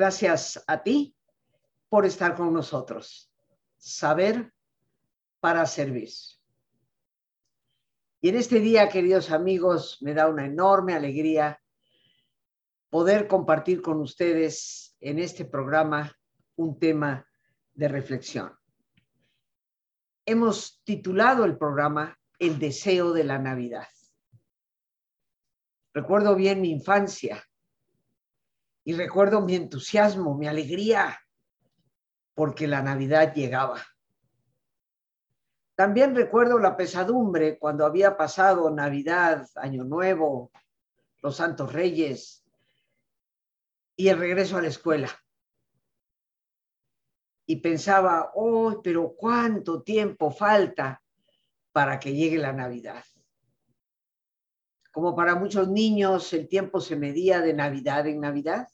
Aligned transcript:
Gracias 0.00 0.64
a 0.66 0.82
ti 0.82 1.14
por 1.90 2.06
estar 2.06 2.34
con 2.34 2.54
nosotros. 2.54 3.30
Saber 3.76 4.50
para 5.40 5.66
servir. 5.66 6.08
Y 8.22 8.30
en 8.30 8.36
este 8.36 8.60
día, 8.60 8.88
queridos 8.88 9.30
amigos, 9.30 9.98
me 10.00 10.14
da 10.14 10.26
una 10.26 10.46
enorme 10.46 10.94
alegría 10.94 11.60
poder 12.88 13.28
compartir 13.28 13.82
con 13.82 14.00
ustedes 14.00 14.96
en 15.00 15.18
este 15.18 15.44
programa 15.44 16.10
un 16.56 16.78
tema 16.78 17.28
de 17.74 17.88
reflexión. 17.88 18.56
Hemos 20.24 20.80
titulado 20.82 21.44
el 21.44 21.58
programa 21.58 22.18
El 22.38 22.58
deseo 22.58 23.12
de 23.12 23.24
la 23.24 23.38
Navidad. 23.38 23.88
Recuerdo 25.92 26.36
bien 26.36 26.62
mi 26.62 26.70
infancia 26.70 27.44
y 28.90 28.92
recuerdo 28.92 29.40
mi 29.40 29.54
entusiasmo, 29.54 30.36
mi 30.36 30.48
alegría, 30.48 31.16
porque 32.34 32.66
la 32.66 32.82
Navidad 32.82 33.32
llegaba. 33.32 33.80
También 35.76 36.16
recuerdo 36.16 36.58
la 36.58 36.76
pesadumbre 36.76 37.56
cuando 37.56 37.86
había 37.86 38.16
pasado 38.16 38.68
Navidad, 38.68 39.46
Año 39.54 39.84
Nuevo, 39.84 40.50
los 41.22 41.36
Santos 41.36 41.72
Reyes 41.72 42.44
y 43.94 44.08
el 44.08 44.18
regreso 44.18 44.56
a 44.56 44.62
la 44.62 44.66
escuela. 44.66 45.08
Y 47.46 47.60
pensaba, 47.60 48.32
oh, 48.34 48.80
pero 48.82 49.14
cuánto 49.16 49.84
tiempo 49.84 50.32
falta 50.32 51.00
para 51.70 52.00
que 52.00 52.12
llegue 52.12 52.38
la 52.38 52.52
Navidad. 52.52 53.04
Como 54.90 55.14
para 55.14 55.36
muchos 55.36 55.68
niños 55.68 56.32
el 56.32 56.48
tiempo 56.48 56.80
se 56.80 56.96
medía 56.96 57.40
de 57.40 57.54
Navidad 57.54 58.08
en 58.08 58.18
Navidad. 58.18 58.66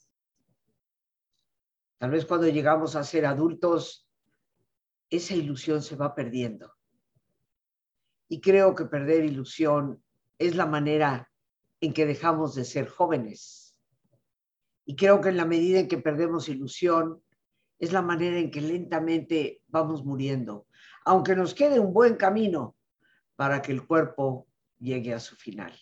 Tal 1.97 2.11
vez 2.11 2.25
cuando 2.25 2.47
llegamos 2.47 2.95
a 2.95 3.03
ser 3.03 3.25
adultos, 3.25 4.07
esa 5.09 5.35
ilusión 5.35 5.81
se 5.81 5.95
va 5.95 6.13
perdiendo. 6.13 6.73
Y 8.29 8.41
creo 8.41 8.75
que 8.75 8.85
perder 8.85 9.25
ilusión 9.25 10.03
es 10.37 10.55
la 10.55 10.65
manera 10.65 11.31
en 11.81 11.93
que 11.93 12.05
dejamos 12.05 12.55
de 12.55 12.65
ser 12.65 12.87
jóvenes. 12.87 13.75
Y 14.85 14.95
creo 14.95 15.21
que 15.21 15.29
en 15.29 15.37
la 15.37 15.45
medida 15.45 15.79
en 15.79 15.87
que 15.87 15.97
perdemos 15.97 16.49
ilusión, 16.49 17.23
es 17.79 17.93
la 17.93 18.01
manera 18.01 18.37
en 18.37 18.49
que 18.49 18.61
lentamente 18.61 19.61
vamos 19.67 20.03
muriendo, 20.03 20.67
aunque 21.05 21.35
nos 21.35 21.53
quede 21.53 21.79
un 21.79 21.93
buen 21.93 22.15
camino 22.15 22.75
para 23.35 23.61
que 23.61 23.71
el 23.71 23.85
cuerpo 23.85 24.47
llegue 24.79 25.13
a 25.13 25.19
su 25.19 25.35
final. 25.35 25.73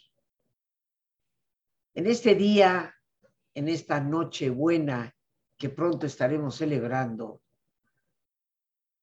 En 1.94 2.08
este 2.08 2.36
día, 2.36 2.94
en 3.54 3.70
esta 3.70 4.02
noche 4.02 4.50
buena 4.50 5.15
que 5.58 5.70
pronto 5.70 6.06
estaremos 6.06 6.56
celebrando, 6.56 7.42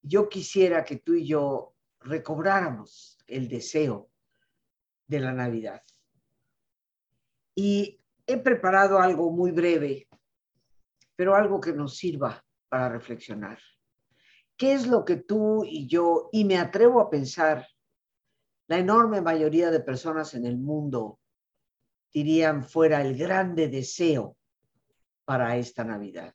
yo 0.03 0.29
quisiera 0.29 0.85
que 0.85 0.97
tú 0.97 1.15
y 1.15 1.27
yo 1.27 1.75
recobráramos 2.01 3.19
el 3.27 3.49
deseo 3.49 4.11
de 5.07 5.21
la 5.21 5.33
Navidad. 5.33 5.83
Y 7.55 8.01
he 8.27 8.39
preparado 8.39 8.99
algo 8.99 9.31
muy 9.31 9.53
breve, 9.53 10.09
pero 11.17 11.35
algo 11.35 11.61
que 11.61 11.73
nos 11.73 11.97
sirva 11.97 12.45
para 12.69 12.89
reflexionar. 12.89 13.59
¿Qué 14.57 14.73
es 14.73 14.87
lo 14.87 15.05
que 15.05 15.17
tú 15.17 15.65
y 15.65 15.87
yo, 15.87 16.29
y 16.33 16.45
me 16.45 16.59
atrevo 16.59 17.01
a 17.01 17.11
pensar, 17.11 17.67
la 18.69 18.79
enorme 18.79 19.21
mayoría 19.21 19.71
de 19.71 19.81
personas 19.81 20.35
en 20.35 20.47
el 20.47 20.59
mundo 20.59 21.19
dirían 22.13 22.63
fuera 22.63 23.01
el 23.01 23.17
grande 23.17 23.69
deseo 23.69 24.37
para 25.25 25.57
esta 25.57 25.85
Navidad. 25.85 26.35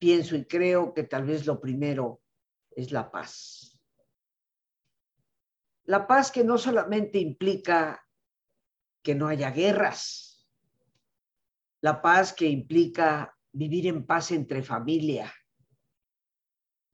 Pienso 0.00 0.34
y 0.34 0.46
creo 0.46 0.94
que 0.94 1.04
tal 1.04 1.26
vez 1.26 1.44
lo 1.44 1.60
primero 1.60 2.22
es 2.70 2.90
la 2.90 3.10
paz. 3.10 3.78
La 5.84 6.06
paz 6.06 6.32
que 6.32 6.42
no 6.42 6.56
solamente 6.56 7.18
implica 7.18 8.02
que 9.02 9.14
no 9.14 9.28
haya 9.28 9.50
guerras, 9.50 10.48
la 11.82 12.00
paz 12.00 12.32
que 12.32 12.46
implica 12.46 13.36
vivir 13.52 13.88
en 13.88 14.06
paz 14.06 14.30
entre 14.30 14.62
familia, 14.62 15.30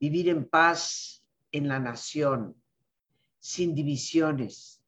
vivir 0.01 0.27
en 0.27 0.49
paz 0.49 1.25
en 1.53 1.69
la 1.69 1.79
nación, 1.79 2.61
sin 3.39 3.73
divisiones, 3.73 4.83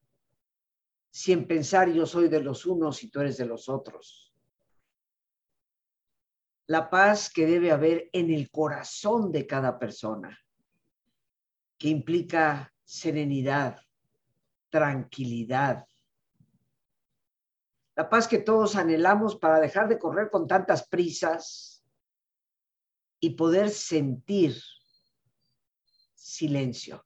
sin 1.09 1.47
pensar 1.47 1.89
yo 1.89 2.05
soy 2.05 2.27
de 2.27 2.41
los 2.41 2.65
unos 2.65 3.01
y 3.01 3.09
tú 3.09 3.21
eres 3.21 3.37
de 3.37 3.45
los 3.45 3.69
otros. 3.69 4.28
La 6.69 6.87
paz 6.87 7.31
que 7.31 7.47
debe 7.47 7.71
haber 7.71 8.11
en 8.13 8.29
el 8.29 8.51
corazón 8.51 9.31
de 9.31 9.47
cada 9.47 9.79
persona, 9.79 10.39
que 11.79 11.89
implica 11.89 12.71
serenidad, 12.83 13.81
tranquilidad. 14.69 15.87
La 17.95 18.07
paz 18.07 18.27
que 18.27 18.37
todos 18.37 18.75
anhelamos 18.75 19.35
para 19.35 19.59
dejar 19.59 19.89
de 19.89 19.97
correr 19.97 20.29
con 20.29 20.45
tantas 20.45 20.87
prisas 20.87 21.83
y 23.19 23.31
poder 23.31 23.71
sentir 23.71 24.55
silencio. 26.13 27.03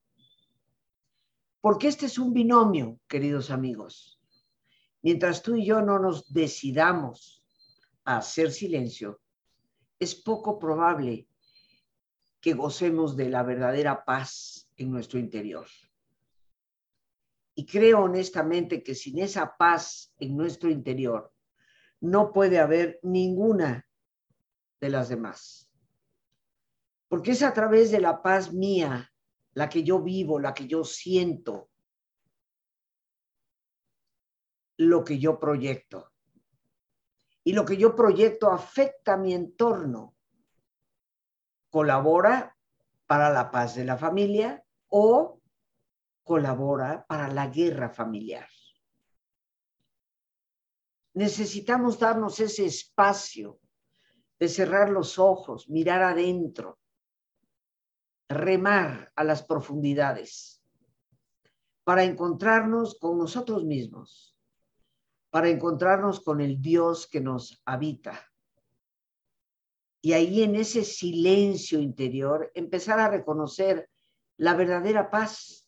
Porque 1.61 1.87
este 1.87 2.07
es 2.07 2.17
un 2.17 2.33
binomio, 2.33 2.99
queridos 3.07 3.49
amigos. 3.49 4.19
Mientras 5.01 5.41
tú 5.41 5.55
y 5.55 5.65
yo 5.65 5.81
no 5.81 5.99
nos 5.99 6.33
decidamos 6.33 7.45
a 8.03 8.17
hacer 8.17 8.51
silencio, 8.51 9.21
es 10.03 10.15
poco 10.15 10.59
probable 10.59 11.27
que 12.39 12.53
gocemos 12.53 13.15
de 13.15 13.29
la 13.29 13.41
verdadera 13.41 14.03
paz 14.03 14.69
en 14.75 14.91
nuestro 14.91 15.17
interior. 15.17 15.65
Y 17.55 17.65
creo 17.65 18.03
honestamente 18.03 18.83
que 18.83 18.95
sin 18.95 19.19
esa 19.19 19.55
paz 19.57 20.13
en 20.19 20.35
nuestro 20.35 20.69
interior 20.69 21.31
no 22.01 22.33
puede 22.33 22.59
haber 22.59 22.99
ninguna 23.01 23.87
de 24.81 24.89
las 24.89 25.07
demás. 25.07 25.71
Porque 27.07 27.31
es 27.31 27.43
a 27.43 27.53
través 27.53 27.91
de 27.91 28.01
la 28.01 28.21
paz 28.21 28.51
mía 28.51 29.09
la 29.53 29.69
que 29.69 29.83
yo 29.83 30.01
vivo, 30.01 30.39
la 30.39 30.53
que 30.53 30.67
yo 30.67 30.83
siento, 30.83 31.69
lo 34.77 35.03
que 35.03 35.19
yo 35.19 35.39
proyecto. 35.39 36.12
Y 37.43 37.53
lo 37.53 37.65
que 37.65 37.77
yo 37.77 37.95
proyecto 37.95 38.49
afecta 38.49 39.13
a 39.13 39.17
mi 39.17 39.33
entorno. 39.33 40.15
Colabora 41.69 42.55
para 43.05 43.29
la 43.29 43.51
paz 43.51 43.75
de 43.75 43.85
la 43.85 43.97
familia 43.97 44.63
o 44.89 45.41
colabora 46.23 47.05
para 47.05 47.27
la 47.27 47.47
guerra 47.47 47.89
familiar. 47.89 48.47
Necesitamos 51.15 51.99
darnos 51.99 52.39
ese 52.39 52.65
espacio 52.65 53.59
de 54.39 54.47
cerrar 54.47 54.89
los 54.89 55.19
ojos, 55.19 55.69
mirar 55.69 56.01
adentro 56.01 56.79
remar 58.33 59.11
a 59.15 59.23
las 59.23 59.43
profundidades 59.43 60.61
para 61.83 62.03
encontrarnos 62.03 62.97
con 62.99 63.17
nosotros 63.17 63.63
mismos, 63.63 64.32
para 65.33 65.49
encontrarnos 65.49 66.19
con 66.19 66.41
el 66.41 66.61
Dios 66.61 67.07
que 67.07 67.19
nos 67.19 67.59
habita. 67.65 68.21
Y 69.99 70.13
ahí 70.13 70.43
en 70.43 70.55
ese 70.55 70.83
silencio 70.83 71.79
interior 71.79 72.51
empezar 72.53 72.99
a 72.99 73.09
reconocer 73.09 73.89
la 74.37 74.53
verdadera 74.53 75.09
paz 75.09 75.67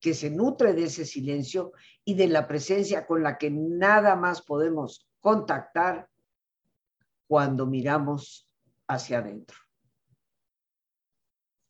que 0.00 0.14
se 0.14 0.30
nutre 0.30 0.72
de 0.72 0.84
ese 0.84 1.04
silencio 1.04 1.72
y 2.06 2.14
de 2.14 2.28
la 2.28 2.48
presencia 2.48 3.06
con 3.06 3.22
la 3.22 3.36
que 3.36 3.50
nada 3.50 4.16
más 4.16 4.40
podemos 4.40 5.06
contactar 5.20 6.08
cuando 7.26 7.66
miramos 7.66 8.48
hacia 8.88 9.18
adentro 9.18 9.58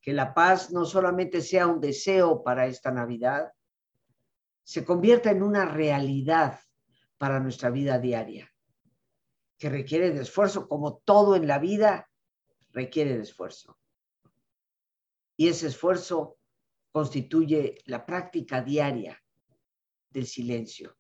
que 0.01 0.13
la 0.13 0.33
paz 0.33 0.73
no 0.73 0.85
solamente 0.85 1.41
sea 1.41 1.69
un 1.69 1.81
deseo 1.81 2.43
para 2.43 2.67
esta 2.67 2.91
Navidad, 2.91 3.53
se 4.65 4.85
convierta 4.85 5.31
en 5.31 5.43
una 5.43 5.65
realidad 5.65 6.61
para 7.19 7.41
nuestra 7.41 7.71
vida 7.71 7.99
diaria, 7.99 8.53
que 9.59 9.69
requiere 9.69 10.11
de 10.11 10.23
esfuerzo, 10.23 10.69
como 10.69 10.99
todo 10.99 11.37
en 11.37 11.47
la 11.47 11.59
vida 11.59 12.09
requiere 12.73 13.17
de 13.17 13.23
esfuerzo. 13.23 13.79
Y 15.37 15.49
ese 15.49 15.69
esfuerzo 15.69 16.39
constituye 16.91 17.79
la 17.87 18.05
práctica 18.05 18.61
diaria 18.61 19.21
del 20.11 20.27
silencio. 20.27 20.97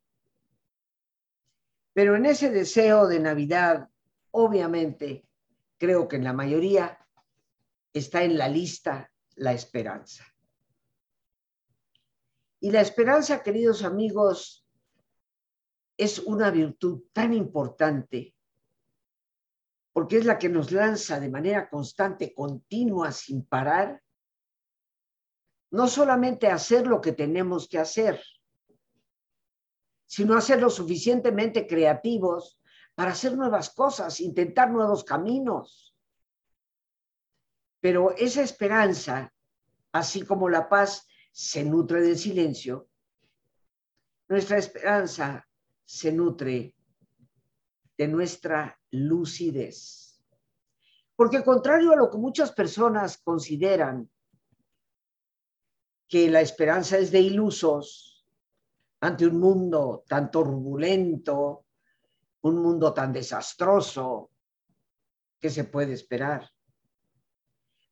Pero 1.92 2.16
en 2.16 2.26
ese 2.26 2.50
deseo 2.50 3.06
de 3.06 3.20
Navidad, 3.20 3.88
obviamente, 4.30 5.26
creo 5.76 6.08
que 6.08 6.16
en 6.16 6.24
la 6.24 6.32
mayoría 6.32 6.98
está 7.92 8.22
en 8.22 8.38
la 8.38 8.48
lista 8.48 9.12
la 9.36 9.52
esperanza. 9.52 10.31
Y 12.62 12.70
la 12.70 12.80
esperanza, 12.80 13.42
queridos 13.42 13.82
amigos, 13.82 14.64
es 15.96 16.20
una 16.20 16.48
virtud 16.52 17.02
tan 17.12 17.34
importante 17.34 18.36
porque 19.92 20.18
es 20.18 20.24
la 20.24 20.38
que 20.38 20.48
nos 20.48 20.70
lanza 20.70 21.18
de 21.18 21.28
manera 21.28 21.68
constante, 21.68 22.32
continua, 22.32 23.10
sin 23.10 23.44
parar, 23.44 24.00
no 25.72 25.88
solamente 25.88 26.46
hacer 26.46 26.86
lo 26.86 27.00
que 27.00 27.12
tenemos 27.12 27.68
que 27.68 27.80
hacer, 27.80 28.22
sino 30.06 30.36
a 30.36 30.40
ser 30.40 30.62
lo 30.62 30.70
suficientemente 30.70 31.66
creativos 31.66 32.60
para 32.94 33.10
hacer 33.10 33.36
nuevas 33.36 33.70
cosas, 33.70 34.20
intentar 34.20 34.70
nuevos 34.70 35.02
caminos. 35.02 35.96
Pero 37.80 38.12
esa 38.12 38.42
esperanza, 38.42 39.34
así 39.90 40.22
como 40.22 40.48
la 40.48 40.68
paz 40.68 41.08
se 41.32 41.64
nutre 41.64 42.02
del 42.02 42.18
silencio, 42.18 42.88
nuestra 44.28 44.58
esperanza 44.58 45.48
se 45.84 46.12
nutre 46.12 46.74
de 47.96 48.08
nuestra 48.08 48.78
lucidez. 48.90 50.22
Porque 51.16 51.42
contrario 51.42 51.92
a 51.92 51.96
lo 51.96 52.10
que 52.10 52.18
muchas 52.18 52.52
personas 52.52 53.18
consideran 53.18 54.10
que 56.08 56.30
la 56.30 56.40
esperanza 56.40 56.98
es 56.98 57.10
de 57.10 57.20
ilusos 57.20 58.26
ante 59.00 59.26
un 59.26 59.40
mundo 59.40 60.04
tan 60.06 60.30
turbulento, 60.30 61.66
un 62.42 62.62
mundo 62.62 62.92
tan 62.92 63.12
desastroso, 63.12 64.30
que 65.40 65.50
se 65.50 65.64
puede 65.64 65.92
esperar? 65.92 66.48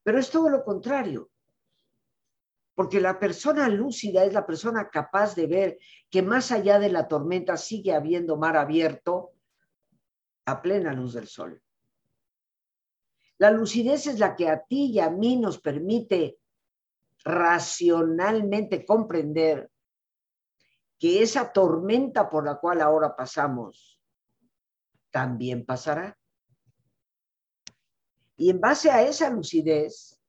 Pero 0.02 0.18
es 0.18 0.30
todo 0.30 0.48
lo 0.48 0.64
contrario. 0.64 1.30
Porque 2.80 2.98
la 2.98 3.18
persona 3.18 3.68
lúcida 3.68 4.24
es 4.24 4.32
la 4.32 4.46
persona 4.46 4.88
capaz 4.88 5.34
de 5.34 5.46
ver 5.46 5.78
que 6.08 6.22
más 6.22 6.50
allá 6.50 6.78
de 6.78 6.88
la 6.88 7.08
tormenta 7.08 7.58
sigue 7.58 7.92
habiendo 7.92 8.38
mar 8.38 8.56
abierto 8.56 9.34
a 10.46 10.62
plena 10.62 10.94
luz 10.94 11.12
del 11.12 11.28
sol. 11.28 11.62
La 13.36 13.50
lucidez 13.50 14.06
es 14.06 14.18
la 14.18 14.34
que 14.34 14.48
a 14.48 14.64
ti 14.64 14.92
y 14.92 14.98
a 14.98 15.10
mí 15.10 15.36
nos 15.36 15.60
permite 15.60 16.38
racionalmente 17.22 18.86
comprender 18.86 19.70
que 20.98 21.22
esa 21.22 21.52
tormenta 21.52 22.30
por 22.30 22.46
la 22.46 22.56
cual 22.56 22.80
ahora 22.80 23.14
pasamos 23.14 24.00
también 25.10 25.66
pasará. 25.66 26.18
Y 28.38 28.48
en 28.48 28.58
base 28.58 28.90
a 28.90 29.02
esa 29.02 29.28
lucidez 29.28 30.19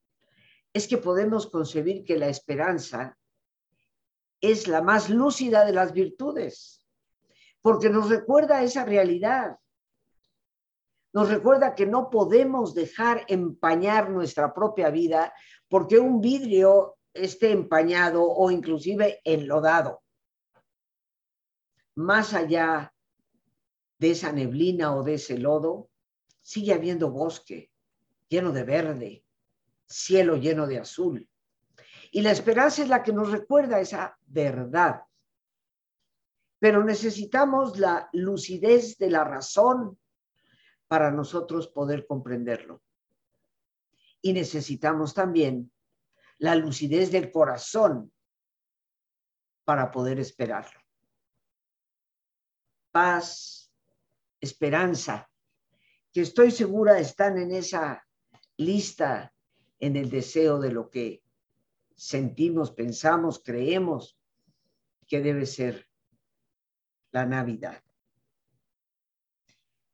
es 0.74 0.88
que 0.88 0.98
podemos 0.98 1.48
concebir 1.48 2.04
que 2.04 2.18
la 2.18 2.28
esperanza 2.28 3.18
es 4.40 4.68
la 4.68 4.82
más 4.82 5.10
lúcida 5.10 5.66
de 5.66 5.74
las 5.74 5.94
virtudes, 5.94 6.88
porque 7.62 7.90
nos 7.90 8.10
recuerda 8.10 8.64
esa 8.64 8.86
realidad 8.86 9.58
nos 11.14 11.30
recuerda 11.30 11.76
que 11.76 11.86
no 11.86 12.10
podemos 12.10 12.74
dejar 12.74 13.26
empañar 13.28 14.10
nuestra 14.10 14.54
propia 14.54 14.90
vida 14.90 15.34
porque 15.68 16.00
un 16.00 16.22
vidrio 16.22 16.98
esté 17.14 17.52
empañado 17.52 18.24
o 18.24 18.50
inclusive 18.50 19.20
enlodado. 19.26 20.02
Más 21.96 22.34
allá 22.34 22.94
de 24.00 24.12
esa 24.12 24.32
neblina 24.32 24.96
o 24.96 25.04
de 25.04 25.16
ese 25.16 25.38
lodo, 25.38 25.90
sigue 26.42 26.74
habiendo 26.74 27.12
bosque 27.12 27.70
lleno 28.30 28.54
de 28.54 28.64
verde, 28.64 29.26
cielo 29.92 30.38
lleno 30.38 30.68
de 30.68 30.80
azul. 30.80 31.30
Y 32.12 32.22
la 32.22 32.32
esperanza 32.32 32.82
es 32.82 32.90
la 32.90 33.04
que 33.04 33.14
nos 33.14 33.32
recuerda 33.32 33.80
esa 33.80 34.18
verdad. 34.26 35.04
Pero 36.60 36.84
necesitamos 36.84 37.80
la 37.80 38.10
lucidez 38.14 38.98
de 38.98 39.10
la 39.10 39.24
razón 39.24 39.98
para 40.88 41.12
nosotros 41.12 41.68
poder 41.68 42.06
comprenderlo. 42.06 42.82
Y 44.22 44.34
necesitamos 44.34 45.14
también 45.14 45.72
la 46.38 46.56
lucidez 46.56 47.12
del 47.12 47.32
corazón 47.32 48.12
para 49.64 49.90
poder 49.92 50.20
esperarlo. 50.20 50.82
Paz, 52.92 53.72
esperanza, 54.42 55.30
que 56.12 56.22
estoy 56.22 56.52
segura 56.52 57.00
están 57.00 57.38
en 57.38 57.52
esa 57.54 58.06
lista, 58.58 59.31
en 59.82 59.98
el 59.98 60.10
deseo 60.10 60.60
de 60.60 60.72
lo 60.72 60.90
que 60.90 61.24
sentimos, 61.96 62.72
pensamos, 62.72 63.42
creemos 63.44 64.18
que 65.08 65.20
debe 65.20 65.46
ser 65.46 65.90
la 67.12 67.26
Navidad. 67.26 67.84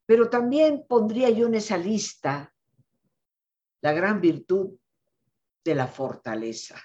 Pero 0.06 0.30
también 0.30 0.86
pondría 0.88 1.30
yo 1.30 1.48
en 1.48 1.56
esa 1.56 1.78
lista 1.78 2.54
la 3.81 3.94
gran 3.94 4.22
virtud 4.22 4.78
de 5.63 5.75
la 5.75 5.88
fortaleza. 5.88 6.81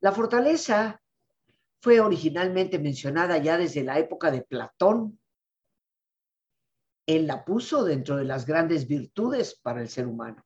La 0.00 0.12
fortaleza 0.12 1.02
fue 1.80 2.00
originalmente 2.00 2.78
mencionada 2.78 3.38
ya 3.38 3.56
desde 3.56 3.82
la 3.82 3.98
época 3.98 4.30
de 4.30 4.42
Platón. 4.42 5.18
Él 7.06 7.26
la 7.26 7.44
puso 7.44 7.84
dentro 7.84 8.16
de 8.16 8.24
las 8.24 8.46
grandes 8.46 8.86
virtudes 8.86 9.58
para 9.60 9.80
el 9.80 9.88
ser 9.88 10.06
humano. 10.06 10.44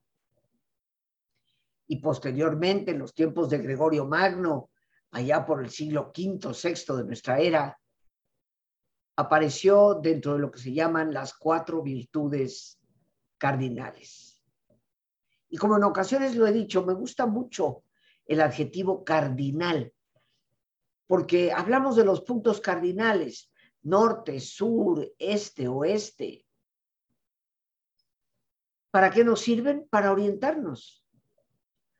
Y 1.87 1.97
posteriormente, 1.97 2.91
en 2.91 2.99
los 2.99 3.13
tiempos 3.13 3.49
de 3.49 3.59
Gregorio 3.59 4.05
Magno, 4.05 4.69
allá 5.11 5.45
por 5.45 5.63
el 5.63 5.69
siglo 5.69 6.11
V, 6.15 6.39
VI 6.53 6.97
de 6.97 7.03
nuestra 7.03 7.39
era, 7.39 7.79
apareció 9.15 9.95
dentro 9.95 10.33
de 10.33 10.39
lo 10.39 10.51
que 10.51 10.59
se 10.59 10.73
llaman 10.73 11.13
las 11.13 11.33
cuatro 11.33 11.81
virtudes 11.81 12.79
cardinales. 13.37 14.41
Y 15.49 15.57
como 15.57 15.77
en 15.77 15.83
ocasiones 15.83 16.35
lo 16.35 16.45
he 16.45 16.51
dicho, 16.51 16.85
me 16.85 16.93
gusta 16.93 17.25
mucho 17.25 17.83
el 18.25 18.41
adjetivo 18.41 19.03
cardinal, 19.03 19.91
porque 21.07 21.51
hablamos 21.51 21.95
de 21.95 22.05
los 22.05 22.21
puntos 22.21 22.61
cardinales, 22.61 23.51
norte, 23.81 24.39
sur, 24.39 25.11
este, 25.17 25.67
oeste. 25.67 26.45
¿Para 28.91 29.11
qué 29.11 29.23
nos 29.23 29.41
sirven? 29.41 29.87
Para 29.89 30.11
orientarnos, 30.11 31.05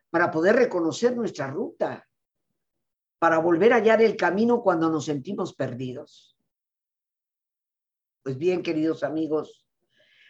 para 0.09 0.31
poder 0.31 0.55
reconocer 0.55 1.15
nuestra 1.15 1.47
ruta, 1.47 2.07
para 3.19 3.37
volver 3.37 3.73
a 3.73 3.77
hallar 3.77 4.01
el 4.01 4.15
camino 4.15 4.61
cuando 4.61 4.89
nos 4.89 5.05
sentimos 5.05 5.53
perdidos. 5.53 6.37
Pues 8.23 8.37
bien, 8.37 8.63
queridos 8.63 9.03
amigos, 9.03 9.67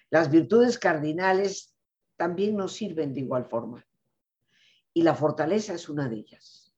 las 0.10 0.30
virtudes 0.30 0.78
cardinales 0.78 1.76
también 2.18 2.58
nos 2.58 2.74
sirven 2.74 3.14
de 3.14 3.22
igual 3.22 3.46
forma. 3.46 3.86
Y 4.94 5.04
la 5.04 5.16
fortaleza 5.16 5.74
es 5.74 5.88
una 5.88 6.10
de 6.10 6.18
ellas. 6.18 6.76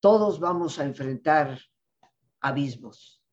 Todos 0.00 0.38
vamos 0.38 0.78
a 0.78 0.84
enfrentar 0.84 1.58
abismos, 2.40 3.23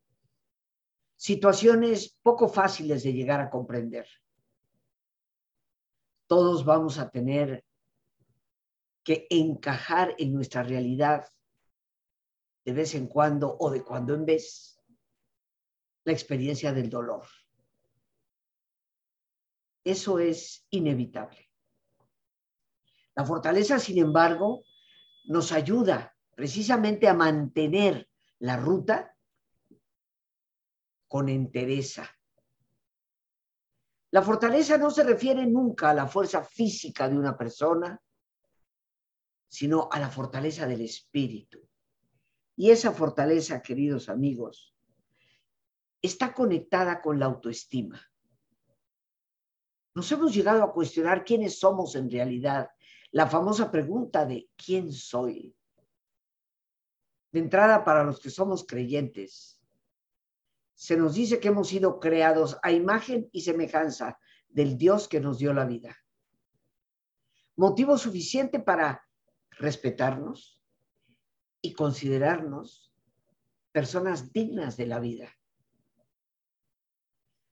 situaciones 1.21 2.17
poco 2.23 2.49
fáciles 2.49 3.03
de 3.03 3.13
llegar 3.13 3.39
a 3.41 3.49
comprender. 3.51 4.07
Todos 6.25 6.65
vamos 6.65 6.97
a 6.97 7.11
tener 7.11 7.63
que 9.03 9.27
encajar 9.29 10.15
en 10.17 10.33
nuestra 10.33 10.63
realidad 10.63 11.27
de 12.65 12.73
vez 12.73 12.95
en 12.95 13.05
cuando 13.05 13.55
o 13.59 13.69
de 13.69 13.83
cuando 13.83 14.15
en 14.15 14.25
vez 14.25 14.81
la 16.05 16.11
experiencia 16.11 16.73
del 16.73 16.89
dolor. 16.89 17.27
Eso 19.83 20.17
es 20.17 20.65
inevitable. 20.71 21.51
La 23.13 23.25
fortaleza, 23.25 23.77
sin 23.77 23.99
embargo, 23.99 24.63
nos 25.25 25.51
ayuda 25.51 26.15
precisamente 26.33 27.07
a 27.07 27.13
mantener 27.13 28.09
la 28.39 28.57
ruta 28.57 29.15
con 31.12 31.27
entereza. 31.27 32.10
La 34.12 34.22
fortaleza 34.22 34.77
no 34.77 34.89
se 34.89 35.03
refiere 35.03 35.46
nunca 35.46 35.89
a 35.89 35.94
la 35.94 36.08
fuerza 36.08 36.41
física 36.41 37.10
de 37.10 37.18
una 37.18 37.38
persona, 37.38 38.01
sino 39.50 39.89
a 39.91 40.00
la 40.00 40.10
fortaleza 40.10 40.65
del 40.65 40.80
espíritu. 40.80 41.68
Y 42.56 42.70
esa 42.70 42.94
fortaleza, 42.94 43.62
queridos 43.62 44.08
amigos, 44.08 44.74
está 46.01 46.34
conectada 46.34 47.01
con 47.01 47.20
la 47.20 47.25
autoestima. 47.25 48.01
Nos 49.94 50.10
hemos 50.13 50.34
llegado 50.34 50.63
a 50.63 50.72
cuestionar 50.72 51.25
quiénes 51.25 51.60
somos 51.60 51.96
en 51.96 52.10
realidad. 52.10 52.70
La 53.12 53.27
famosa 53.27 53.70
pregunta 53.70 54.25
de 54.25 54.50
¿quién 54.56 54.94
soy? 54.94 55.53
De 57.34 57.39
entrada, 57.41 57.84
para 57.84 58.06
los 58.06 58.22
que 58.22 58.30
somos 58.30 58.65
creyentes, 58.65 59.61
se 60.73 60.97
nos 60.97 61.13
dice 61.13 61.39
que 61.39 61.49
hemos 61.49 61.67
sido 61.67 61.99
creados 61.99 62.57
a 62.63 62.71
imagen 62.71 63.29
y 63.31 63.41
semejanza 63.41 64.17
del 64.47 64.77
Dios 64.77 65.07
que 65.07 65.19
nos 65.19 65.37
dio 65.37 65.53
la 65.53 65.65
vida. 65.65 65.95
Motivo 67.55 67.97
suficiente 67.97 68.59
para 68.59 69.07
respetarnos 69.51 70.61
y 71.61 71.73
considerarnos 71.73 72.91
personas 73.71 74.33
dignas 74.33 74.77
de 74.77 74.87
la 74.87 74.99
vida. 74.99 75.29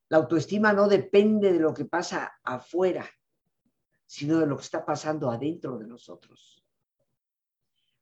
La 0.10 0.18
autoestima 0.18 0.74
no 0.74 0.88
depende 0.88 1.54
de 1.54 1.60
lo 1.60 1.74
que 1.74 1.86
pasa 1.86 2.40
afuera, 2.44 3.08
sino 4.08 4.40
de 4.40 4.48
lo 4.48 4.58
que 4.58 4.64
está 4.64 4.84
pasando 4.84 5.30
adentro 5.30 5.78
de 5.78 5.86
nosotros. 5.86 6.66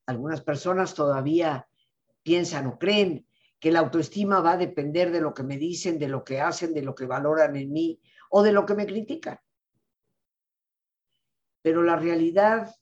Algunas 0.06 0.42
personas 0.42 0.94
todavía 0.94 1.68
piensan 2.24 2.68
o 2.68 2.80
creen 2.80 3.28
que 3.60 3.72
la 3.72 3.80
autoestima 3.80 4.40
va 4.42 4.54
a 4.54 4.58
depender 4.58 5.12
de 5.12 5.22
lo 5.22 5.34
que 5.34 5.44
me 5.44 5.58
dicen, 5.58 5.98
de 5.98 6.08
lo 6.08 6.24
que 6.24 6.40
hacen, 6.40 6.74
de 6.74 6.84
lo 6.84 6.94
que 6.94 7.06
valoran 7.06 7.56
en 7.56 7.72
mí 7.72 8.00
o 8.30 8.44
de 8.44 8.52
lo 8.52 8.66
que 8.66 8.76
me 8.76 8.86
critican. 8.86 9.40
Pero 11.62 11.84
la 11.84 11.96
realidad 11.96 12.76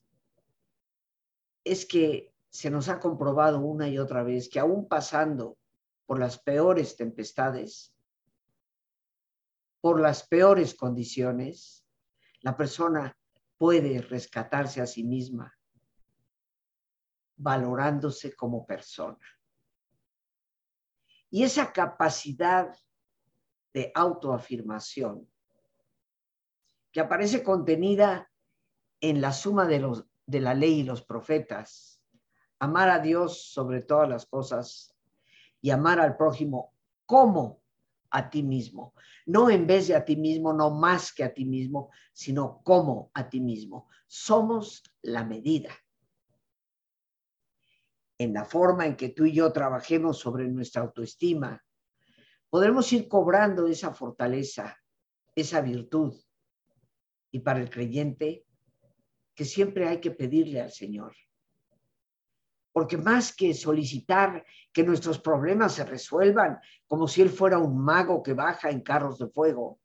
es 1.64 1.86
que 1.86 2.34
se 2.50 2.70
nos 2.70 2.88
ha 2.88 3.00
comprobado 3.00 3.60
una 3.60 3.88
y 3.88 3.98
otra 3.98 4.22
vez 4.22 4.48
que 4.48 4.60
aún 4.60 4.86
pasando 4.86 5.58
por 6.04 6.18
las 6.20 6.38
peores 6.38 6.96
tempestades, 6.96 7.94
por 9.80 10.00
las 10.00 10.26
peores 10.26 10.74
condiciones, 10.74 11.84
la 12.40 12.56
persona 12.56 13.16
puede 13.58 14.00
rescatarse 14.00 14.80
a 14.80 14.86
sí 14.86 15.04
misma 15.04 15.52
valorándose 17.36 18.34
como 18.34 18.66
persona. 18.66 19.18
Y 21.36 21.42
esa 21.42 21.70
capacidad 21.70 22.74
de 23.74 23.92
autoafirmación 23.94 25.28
que 26.90 27.00
aparece 27.00 27.42
contenida 27.42 28.32
en 29.02 29.20
la 29.20 29.34
suma 29.34 29.66
de, 29.66 29.80
los, 29.80 30.06
de 30.24 30.40
la 30.40 30.54
ley 30.54 30.80
y 30.80 30.82
los 30.82 31.02
profetas, 31.02 32.00
amar 32.58 32.88
a 32.88 33.00
Dios 33.00 33.52
sobre 33.52 33.82
todas 33.82 34.08
las 34.08 34.24
cosas 34.24 34.96
y 35.60 35.68
amar 35.68 36.00
al 36.00 36.16
prójimo 36.16 36.72
como 37.04 37.60
a 38.08 38.30
ti 38.30 38.42
mismo. 38.42 38.94
No 39.26 39.50
en 39.50 39.66
vez 39.66 39.88
de 39.88 39.94
a 39.94 40.06
ti 40.06 40.16
mismo, 40.16 40.54
no 40.54 40.70
más 40.70 41.12
que 41.12 41.22
a 41.22 41.34
ti 41.34 41.44
mismo, 41.44 41.90
sino 42.14 42.62
como 42.64 43.10
a 43.12 43.28
ti 43.28 43.40
mismo. 43.40 43.90
Somos 44.06 44.82
la 45.02 45.22
medida. 45.22 45.68
En 48.18 48.32
la 48.32 48.44
forma 48.44 48.86
en 48.86 48.96
que 48.96 49.10
tú 49.10 49.26
y 49.26 49.32
yo 49.32 49.52
trabajemos 49.52 50.18
sobre 50.18 50.48
nuestra 50.48 50.82
autoestima, 50.82 51.62
podremos 52.48 52.92
ir 52.92 53.08
cobrando 53.08 53.66
esa 53.66 53.92
fortaleza, 53.92 54.76
esa 55.34 55.60
virtud. 55.60 56.14
Y 57.30 57.40
para 57.40 57.60
el 57.60 57.68
creyente, 57.68 58.46
que 59.34 59.44
siempre 59.44 59.88
hay 59.88 60.00
que 60.00 60.10
pedirle 60.10 60.60
al 60.60 60.72
Señor 60.72 61.14
porque 62.76 62.98
más 62.98 63.34
que 63.34 63.54
solicitar 63.54 64.44
que 64.70 64.84
nuestros 64.84 65.18
problemas 65.18 65.72
se 65.72 65.84
resuelvan 65.86 66.60
como 66.86 67.08
si 67.08 67.22
Él 67.22 67.30
fuera 67.30 67.56
un 67.56 67.82
mago 67.82 68.22
que 68.22 68.34
baja 68.34 68.68
en 68.68 68.82
carros 68.82 69.18
de 69.18 69.28
fuego, 69.28 69.80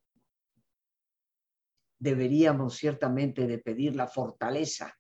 deberíamos 1.98 2.76
ciertamente 2.76 3.48
de 3.48 3.60
pedir 3.60 3.96
la 3.96 4.08
fortaleza 4.08 4.94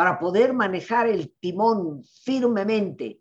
para 0.00 0.18
poder 0.18 0.54
manejar 0.54 1.08
el 1.08 1.36
timón 1.38 2.02
firmemente 2.02 3.20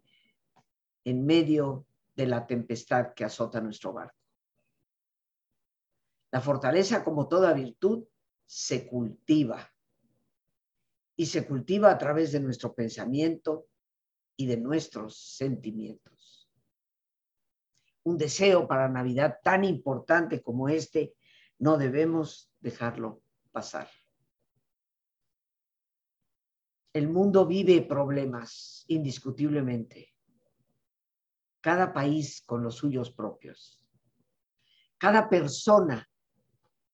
en 1.04 1.26
medio 1.26 1.86
de 2.16 2.26
la 2.26 2.48
tempestad 2.48 3.14
que 3.14 3.26
azota 3.26 3.60
nuestro 3.60 3.92
barco. 3.92 4.16
La 6.32 6.40
fortaleza, 6.40 7.04
como 7.04 7.28
toda 7.28 7.52
virtud, 7.52 8.06
se 8.46 8.88
cultiva 8.88 9.70
y 11.18 11.26
se 11.26 11.46
cultiva 11.46 11.92
a 11.92 11.98
través 11.98 12.32
de 12.32 12.40
nuestro 12.40 12.74
pensamiento, 12.74 13.68
y 14.38 14.46
de 14.46 14.56
nuestros 14.56 15.18
sentimientos. 15.36 16.50
Un 18.04 18.18
deseo 18.18 18.70
para 18.70 18.88
Navidad 18.88 19.40
tan 19.44 19.66
importante 19.66 20.42
como 20.42 20.70
este, 20.70 21.14
no 21.58 21.78
debemos 21.78 22.50
dejarlo 22.62 23.22
pasar. 23.52 23.90
El 26.94 27.08
mundo 27.08 27.46
vive 27.46 27.82
problemas, 27.84 28.84
indiscutiblemente. 28.88 30.14
Cada 31.62 31.94
país 31.94 32.42
con 32.46 32.64
los 32.64 32.76
suyos 32.76 33.12
propios. 33.12 33.86
Cada 34.98 35.30
persona 35.30 36.08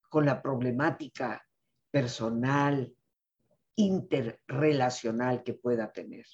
con 0.10 0.26
la 0.26 0.42
problemática 0.42 1.46
personal, 1.92 2.94
interrelacional 3.76 5.44
que 5.44 5.54
pueda 5.54 5.92
tener. 5.92 6.26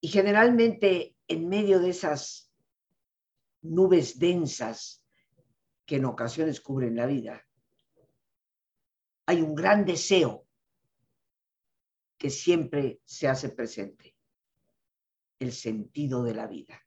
Y 0.00 0.08
generalmente 0.08 1.16
en 1.26 1.48
medio 1.48 1.80
de 1.80 1.90
esas 1.90 2.52
nubes 3.62 4.18
densas 4.18 5.02
que 5.86 5.96
en 5.96 6.04
ocasiones 6.04 6.60
cubren 6.60 6.96
la 6.96 7.06
vida, 7.06 7.42
hay 9.26 9.40
un 9.40 9.54
gran 9.54 9.84
deseo 9.84 10.43
que 12.24 12.30
siempre 12.30 13.02
se 13.04 13.28
hace 13.28 13.50
presente, 13.50 14.16
el 15.38 15.52
sentido 15.52 16.22
de 16.22 16.34
la 16.34 16.46
vida, 16.46 16.80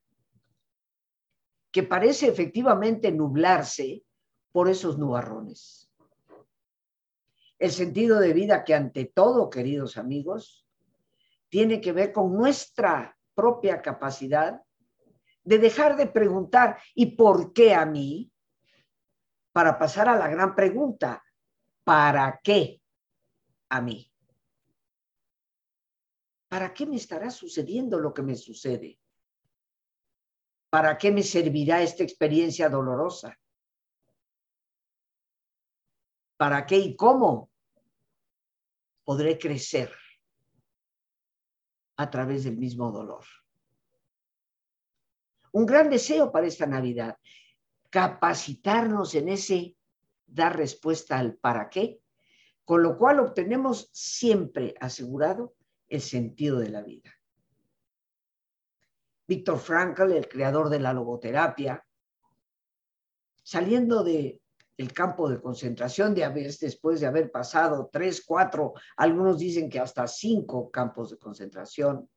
que 1.70 1.84
parece 1.84 2.26
efectivamente 2.26 3.12
nublarse 3.12 4.02
por 4.50 4.68
esos 4.68 4.98
nubarrones. 4.98 5.92
El 7.56 7.70
sentido 7.70 8.18
de 8.18 8.32
vida 8.32 8.64
que 8.64 8.74
ante 8.74 9.04
todo, 9.04 9.48
queridos 9.48 9.96
amigos, 9.96 10.66
tiene 11.48 11.80
que 11.80 11.92
ver 11.92 12.10
con 12.10 12.34
nuestra 12.36 13.16
propia 13.36 13.80
capacidad 13.80 14.60
de 15.44 15.58
dejar 15.58 15.96
de 15.96 16.08
preguntar 16.08 16.80
¿y 16.96 17.14
por 17.14 17.52
qué 17.52 17.76
a 17.76 17.86
mí? 17.86 18.32
Para 19.52 19.78
pasar 19.78 20.08
a 20.08 20.16
la 20.16 20.26
gran 20.26 20.56
pregunta, 20.56 21.22
¿para 21.84 22.40
qué 22.42 22.82
a 23.68 23.80
mí? 23.80 24.07
¿Para 26.48 26.72
qué 26.72 26.86
me 26.86 26.96
estará 26.96 27.30
sucediendo 27.30 27.98
lo 27.98 28.12
que 28.12 28.22
me 28.22 28.34
sucede? 28.34 28.98
¿Para 30.70 30.98
qué 30.98 31.10
me 31.10 31.22
servirá 31.22 31.82
esta 31.82 32.02
experiencia 32.02 32.68
dolorosa? 32.68 33.38
¿Para 36.36 36.66
qué 36.66 36.76
y 36.76 36.96
cómo 36.96 37.50
podré 39.04 39.38
crecer? 39.38 39.90
a 41.98 42.10
través 42.10 42.44
del 42.44 42.56
mismo 42.56 42.90
dolor. 42.90 43.24
Un 45.52 45.66
gran 45.66 45.90
deseo 45.90 46.30
para 46.30 46.46
esta 46.46 46.66
Navidad, 46.66 47.18
capacitarnos 47.90 49.14
en 49.14 49.28
ese 49.28 49.76
dar 50.26 50.56
respuesta 50.56 51.18
al 51.18 51.34
para 51.34 51.68
qué, 51.68 52.00
con 52.64 52.82
lo 52.82 52.96
cual 52.96 53.18
obtenemos 53.18 53.90
siempre 53.92 54.74
asegurado 54.80 55.54
el 55.88 56.00
sentido 56.00 56.58
de 56.58 56.68
la 56.68 56.82
vida. 56.82 57.10
Víctor 59.26 59.58
Frankl, 59.58 60.12
el 60.12 60.28
creador 60.28 60.70
de 60.70 60.80
la 60.80 60.92
logoterapia, 60.92 61.84
saliendo 63.42 64.02
de 64.02 64.40
el 64.78 64.92
campo 64.92 65.28
de 65.28 65.40
concentración 65.40 66.14
de 66.14 66.22
después 66.60 67.00
de 67.00 67.06
haber 67.06 67.32
pasado 67.32 67.90
tres, 67.92 68.24
cuatro, 68.24 68.74
algunos 68.96 69.38
dicen 69.38 69.68
que 69.68 69.80
hasta 69.80 70.06
cinco 70.06 70.70
campos 70.70 71.10
de 71.10 71.18
concentración. 71.18 72.08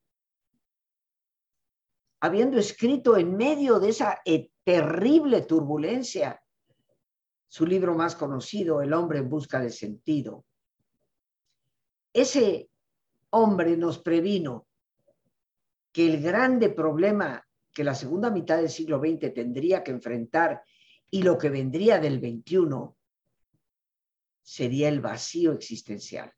Habiendo 2.20 2.60
escrito 2.60 3.18
en 3.18 3.36
medio 3.36 3.80
de 3.80 3.90
esa 3.90 4.22
eh, 4.24 4.52
terrible 4.64 5.42
turbulencia 5.42 6.40
su 7.48 7.66
libro 7.66 7.96
más 7.96 8.16
conocido, 8.16 8.82
El 8.82 8.94
hombre 8.94 9.20
en 9.20 9.30
busca 9.30 9.60
de 9.60 9.72
sentido. 9.72 10.46
Ese 12.14 12.71
hombre 13.32 13.78
nos 13.78 14.00
previno 14.00 14.68
que 15.92 16.06
el 16.06 16.22
grande 16.22 16.70
problema 16.70 17.46
que 17.74 17.84
la 17.84 17.96
segunda 17.96 18.30
mitad 18.30 18.58
del 18.58 18.70
siglo 18.70 19.00
XX 19.00 19.34
tendría 19.34 19.84
que 19.84 19.92
enfrentar 19.92 20.64
y 21.10 21.24
lo 21.24 21.38
que 21.38 21.50
vendría 21.50 22.00
del 22.00 22.20
21 22.20 22.98
sería 24.42 24.90
el 24.90 25.02
vacío 25.02 25.52
existencial. 25.54 26.34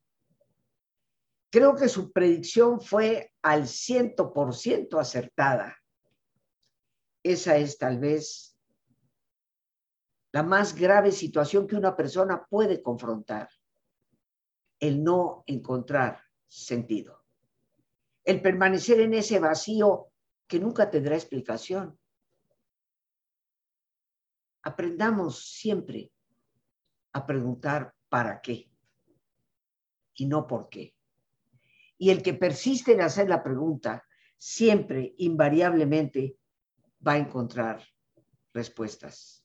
Creo 1.50 1.76
que 1.76 1.88
su 1.88 2.12
predicción 2.12 2.82
fue 2.82 3.32
al 3.42 3.68
ciento 3.68 4.34
por 4.34 4.56
ciento 4.56 5.00
acertada. 5.00 5.78
Esa 7.24 7.58
es 7.58 7.78
tal 7.78 8.00
vez 8.00 8.58
la 10.32 10.42
más 10.42 10.76
grave 10.76 11.12
situación 11.12 11.68
que 11.68 11.76
una 11.76 11.96
persona 11.96 12.44
puede 12.50 12.82
confrontar, 12.82 13.50
el 14.80 15.04
no 15.04 15.44
encontrar 15.46 16.24
sentido, 16.48 17.24
el 18.24 18.42
permanecer 18.42 19.00
en 19.02 19.14
ese 19.14 19.40
vacío 19.40 20.12
que 20.48 20.60
nunca 20.60 20.90
tendrá 20.90 21.16
explicación 21.16 22.00
aprendamos 24.64 25.46
siempre 25.46 26.12
a 27.14 27.26
preguntar 27.26 27.94
para 28.10 28.42
qué 28.42 28.72
y 30.16 30.26
no 30.26 30.48
por 30.48 30.70
qué. 30.70 30.96
Y 31.98 32.10
el 32.10 32.24
que 32.24 32.34
persiste 32.34 32.94
en 32.94 33.02
hacer 33.02 33.30
la 33.30 33.44
pregunta, 33.44 34.04
siempre, 34.38 35.14
invariablemente, 35.18 36.38
va 37.06 37.14
a 37.14 37.18
encontrar 37.18 37.84
respuestas. 38.54 39.42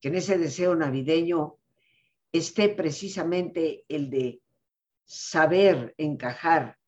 que 0.00 0.08
en 0.08 0.14
ese 0.14 0.38
deseo 0.38 0.76
navideño 0.76 1.58
esté 2.30 2.68
precisamente 2.68 3.84
el 3.88 4.10
de 4.10 4.40
saber 5.08 5.94
encajar 5.96 6.78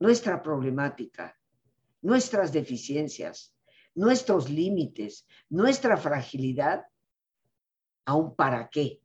nuestra 0.00 0.42
problemática, 0.42 1.38
nuestras 2.02 2.52
deficiencias, 2.52 3.54
nuestros 3.94 4.50
límites, 4.50 5.24
nuestra 5.48 5.96
fragilidad 5.96 6.84
a 8.04 8.14
un 8.14 8.34
para 8.34 8.68
qué 8.68 9.00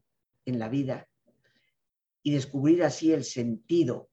en 0.46 0.58
la 0.58 0.68
vida 0.68 1.08
y 2.24 2.32
descubrir 2.32 2.84
así 2.84 3.13
el 3.13 3.24
sentido 3.24 4.10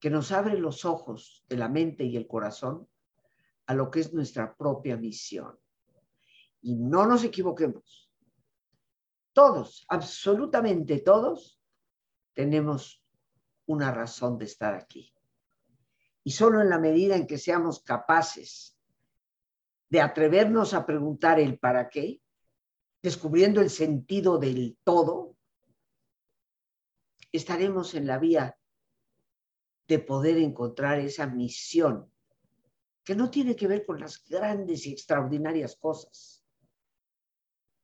que 0.00 0.10
nos 0.10 0.32
abre 0.32 0.58
los 0.58 0.84
ojos 0.84 1.44
de 1.48 1.56
la 1.56 1.68
mente 1.68 2.04
y 2.04 2.16
el 2.16 2.26
corazón 2.26 2.88
a 3.66 3.74
lo 3.74 3.88
que 3.90 4.00
es 4.00 4.12
nuestra 4.12 4.56
propia 4.56 4.96
misión. 4.96 5.56
Y 6.60 6.74
no 6.74 7.06
nos 7.06 7.22
equivoquemos. 7.22 8.10
Todos, 9.32 9.84
absolutamente 9.88 10.98
todos, 11.00 11.60
tenemos 12.34 13.02
una 13.66 13.90
razón 13.90 14.38
de 14.38 14.44
estar 14.44 14.74
aquí. 14.74 15.14
Y 16.22 16.32
solo 16.32 16.60
en 16.60 16.68
la 16.68 16.78
medida 16.78 17.16
en 17.16 17.26
que 17.26 17.38
seamos 17.38 17.82
capaces 17.82 18.78
de 19.88 20.00
atrevernos 20.00 20.74
a 20.74 20.84
preguntar 20.84 21.38
el 21.38 21.58
para 21.58 21.88
qué, 21.88 22.20
descubriendo 23.02 23.60
el 23.60 23.70
sentido 23.70 24.38
del 24.38 24.78
todo, 24.82 25.36
estaremos 27.30 27.94
en 27.94 28.06
la 28.06 28.18
vía 28.18 28.58
de 29.86 29.98
poder 29.98 30.38
encontrar 30.38 30.98
esa 31.00 31.26
misión 31.26 32.10
que 33.04 33.14
no 33.14 33.30
tiene 33.30 33.54
que 33.54 33.66
ver 33.66 33.84
con 33.84 34.00
las 34.00 34.26
grandes 34.26 34.86
y 34.86 34.92
extraordinarias 34.92 35.76
cosas, 35.76 36.42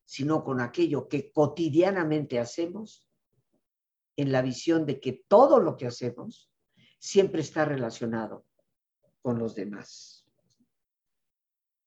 sino 0.07 0.43
con 0.43 0.61
aquello 0.61 1.07
que 1.07 1.31
cotidianamente 1.31 2.39
hacemos 2.39 3.10
en 4.21 4.33
la 4.33 4.43
visión 4.43 4.85
de 4.85 5.01
que 5.01 5.25
todo 5.27 5.61
lo 5.61 5.79
que 5.79 5.87
hacemos 5.87 6.53
siempre 6.99 7.41
está 7.41 7.65
relacionado 7.65 8.45
con 9.23 9.39
los 9.39 9.55
demás. 9.55 10.27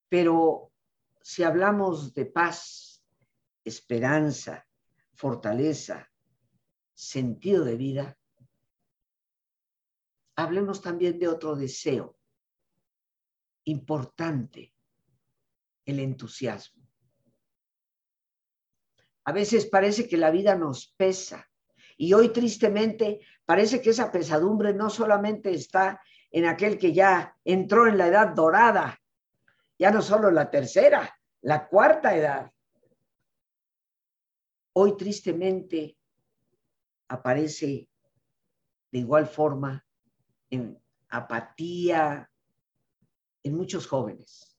Pero 0.10 0.72
si 1.22 1.44
hablamos 1.44 2.16
de 2.16 2.26
paz, 2.26 3.06
esperanza, 3.64 4.68
fortaleza, 5.14 6.12
sentido 6.96 7.64
de 7.64 7.76
vida, 7.76 8.18
hablemos 10.36 10.82
también 10.82 11.20
de 11.20 11.28
otro 11.28 11.56
deseo 11.56 12.18
importante, 13.66 14.74
el 15.86 16.00
entusiasmo. 16.00 16.84
A 19.26 19.32
veces 19.32 19.68
parece 19.68 20.08
que 20.08 20.18
la 20.18 20.32
vida 20.32 20.56
nos 20.56 20.88
pesa 20.98 21.48
y 21.98 22.14
hoy 22.14 22.30
tristemente 22.30 23.22
parece 23.46 23.82
que 23.82 23.92
esa 23.92 24.12
pesadumbre 24.12 24.74
no 24.74 24.90
solamente 24.90 25.52
está 25.52 26.02
en 26.32 26.46
aquel 26.46 26.78
que 26.78 26.94
ya 26.94 27.36
entró 27.44 27.88
en 27.88 27.98
la 27.98 28.08
edad 28.08 28.30
dorada, 28.30 29.00
ya 29.78 29.92
no 29.92 30.02
solo 30.02 30.32
la 30.32 30.50
tercera, 30.50 31.14
la 31.42 31.68
cuarta 31.68 32.16
edad. 32.16 32.52
Hoy 34.74 34.98
tristemente 34.98 35.96
aparece 37.08 37.88
de 38.92 39.00
igual 39.00 39.28
forma 39.28 39.86
en 40.50 40.80
apatía 41.10 42.30
en 43.44 43.56
muchos 43.56 43.86
jóvenes. 43.86 44.58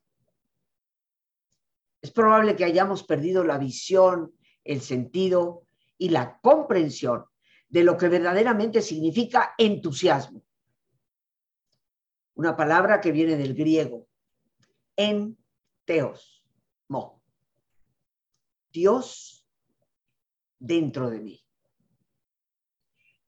Es 2.01 2.13
probable 2.13 2.55
que 2.55 2.65
hayamos 2.65 3.03
perdido 3.03 3.43
la 3.43 3.59
visión, 3.59 4.33
el 4.63 4.83
sentido 4.83 5.64
y 5.99 6.09
la 6.09 6.39
comprensión 6.41 7.25
de 7.69 7.85
lo 7.85 7.97
que 7.97 8.09
verdaderamente 8.09 8.83
significa 8.83 9.55
entusiasmo. 9.59 10.45
Una 12.35 12.57
palabra 12.57 13.01
que 13.01 13.13
viene 13.13 13.37
del 13.37 13.55
griego, 13.55 14.09
en 14.97 15.37
teos, 15.85 16.45
mo. 16.89 17.23
Dios 18.73 19.47
dentro 20.59 21.11
de 21.11 21.21
mí. 21.21 21.45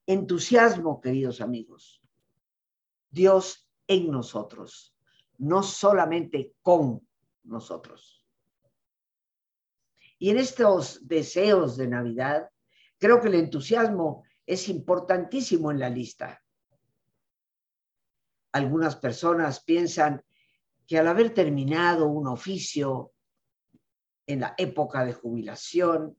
Entusiasmo, 0.07 1.01
queridos 1.01 1.41
amigos. 1.41 2.03
Dios 3.11 3.69
en 3.87 4.11
nosotros, 4.11 4.95
no 5.39 5.63
solamente 5.63 6.55
con 6.63 7.07
nosotros. 7.45 8.25
Y 10.19 10.31
en 10.31 10.39
estos 10.39 11.07
deseos 11.07 11.77
de 11.77 11.89
Navidad, 11.89 12.51
creo 12.99 13.21
que 13.21 13.29
el 13.29 13.35
entusiasmo 13.35 14.25
es 14.45 14.69
importantísimo 14.69 15.71
en 15.71 15.81
la 15.81 15.89
lista. 15.89 16.43
Algunas 18.53 18.97
personas 18.97 19.63
piensan 19.63 20.25
que 20.87 20.99
al 20.99 21.09
haber 21.09 21.35
terminado 21.35 22.07
un 22.07 22.29
oficio 22.29 23.13
en 24.27 24.41
la 24.41 24.55
época 24.57 25.05
de 25.05 25.13
jubilación, 25.13 26.17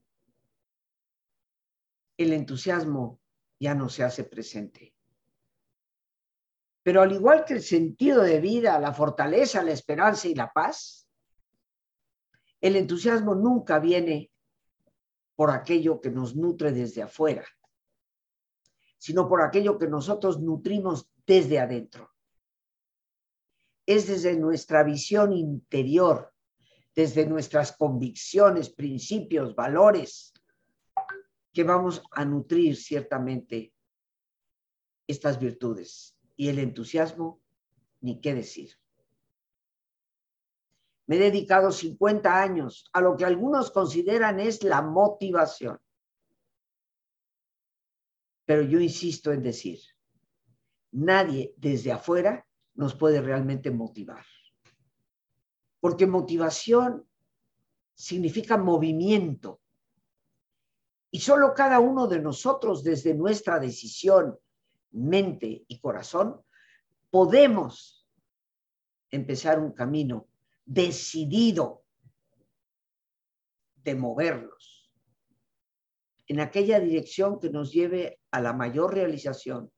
el 2.18 2.34
entusiasmo 2.34 3.22
ya 3.60 3.74
no 3.76 3.90
se 3.90 4.04
hace 4.04 4.24
presente. 4.24 4.94
Pero 6.84 7.02
al 7.02 7.12
igual 7.12 7.44
que 7.44 7.56
el 7.56 7.62
sentido 7.62 8.22
de 8.22 8.40
vida, 8.40 8.80
la 8.80 8.94
fortaleza, 8.94 9.63
la 9.63 9.72
esperanza 9.72 10.28
y 10.28 10.36
la 10.36 10.52
paz, 10.52 11.10
el 12.62 12.76
entusiasmo 12.76 13.36
nunca 13.36 13.80
viene 13.80 14.32
por 15.38 15.52
aquello 15.52 16.02
que 16.02 16.10
nos 16.10 16.36
nutre 16.36 16.71
desde 16.71 17.04
afuera, 17.04 17.45
sino 18.97 19.30
por 19.30 19.43
aquello 19.43 19.78
que 19.78 19.88
nosotros 19.88 20.41
nutrimos 20.41 21.12
desde 21.28 21.60
adentro. 21.60 22.12
Es 23.86 24.08
desde 24.08 24.36
nuestra 24.36 24.84
visión 24.84 25.34
interior, 25.34 26.34
desde 26.95 27.28
nuestras 27.28 27.71
convicciones, 27.71 28.71
principios, 28.71 29.56
valores, 29.56 30.34
que 31.54 31.63
vamos 31.63 32.02
a 32.12 32.26
nutrir 32.26 32.76
ciertamente 32.76 33.76
estas 35.06 35.39
virtudes. 35.39 36.17
Y 36.36 36.50
el 36.50 36.58
entusiasmo, 36.58 37.41
ni 38.02 38.19
qué 38.21 38.34
decir. 38.34 38.71
Me 41.08 41.15
he 41.15 41.20
dedicado 41.20 41.72
50 41.72 42.41
años 42.41 42.89
a 42.91 43.02
lo 43.02 43.15
que 43.15 43.26
algunos 43.26 43.72
consideran 43.72 44.39
es 44.39 44.63
la 44.63 44.82
motivación. 44.82 45.80
Pero 48.46 48.62
yo 48.62 48.80
insisto 48.80 49.32
en 49.32 49.41
decir, 49.41 49.80
nadie 50.91 51.54
desde 51.58 51.93
afuera 51.93 52.46
nos 52.76 52.93
puede 52.93 53.22
realmente 53.22 53.72
motivar. 53.72 54.26
Porque 55.80 56.06
motivación 56.06 57.08
significa 57.93 58.58
movimiento. 58.58 59.62
Y 61.10 61.22
solo 61.22 61.54
cada 61.54 61.80
uno 61.80 62.08
de 62.08 62.20
nosotros 62.20 62.84
desde 62.84 63.13
nuestra 63.13 63.60
decisión, 63.60 64.38
mente 64.91 65.63
y 65.67 65.80
corazón, 65.80 66.41
podemos 67.10 68.08
empezar 69.10 69.60
un 69.60 69.72
camino 69.72 70.28
decidido 70.67 71.86
de 73.75 73.95
moverlos 73.95 74.91
en 76.27 76.41
aquella 76.41 76.80
dirección 76.82 77.39
que 77.39 77.49
nos 77.49 77.71
lleve 77.71 78.19
a 78.32 78.41
la 78.41 78.51
mayor 78.51 78.93
realización 78.93 79.71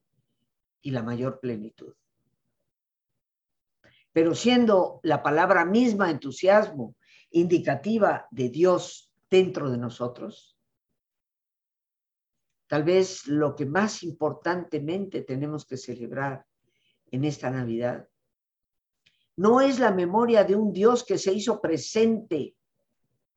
y 0.81 0.89
la 0.89 1.03
mayor 1.03 1.39
plenitud. 1.39 1.93
Pero 4.11 4.33
siendo 4.33 4.99
la 5.03 5.21
palabra 5.21 5.63
misma 5.63 6.09
entusiasmo 6.09 6.95
indicativa 7.29 8.27
de 8.31 8.49
Dios 8.49 9.13
dentro 9.29 9.69
de 9.69 9.77
nosotros, 9.77 10.57
tal 12.65 12.83
vez 12.83 13.27
lo 13.27 13.55
que 13.55 13.67
más 13.67 14.01
importantemente 14.01 15.21
tenemos 15.21 15.67
que 15.67 15.77
celebrar 15.77 16.43
en 17.11 17.25
esta 17.25 17.51
Navidad 17.51 18.08
no 19.39 19.61
es 19.61 19.79
la 19.79 19.91
memoria 19.91 20.43
de 20.43 20.53
un 20.53 20.73
Dios 20.73 21.05
que 21.05 21.17
se 21.17 21.31
hizo 21.31 21.61
presente 21.61 22.57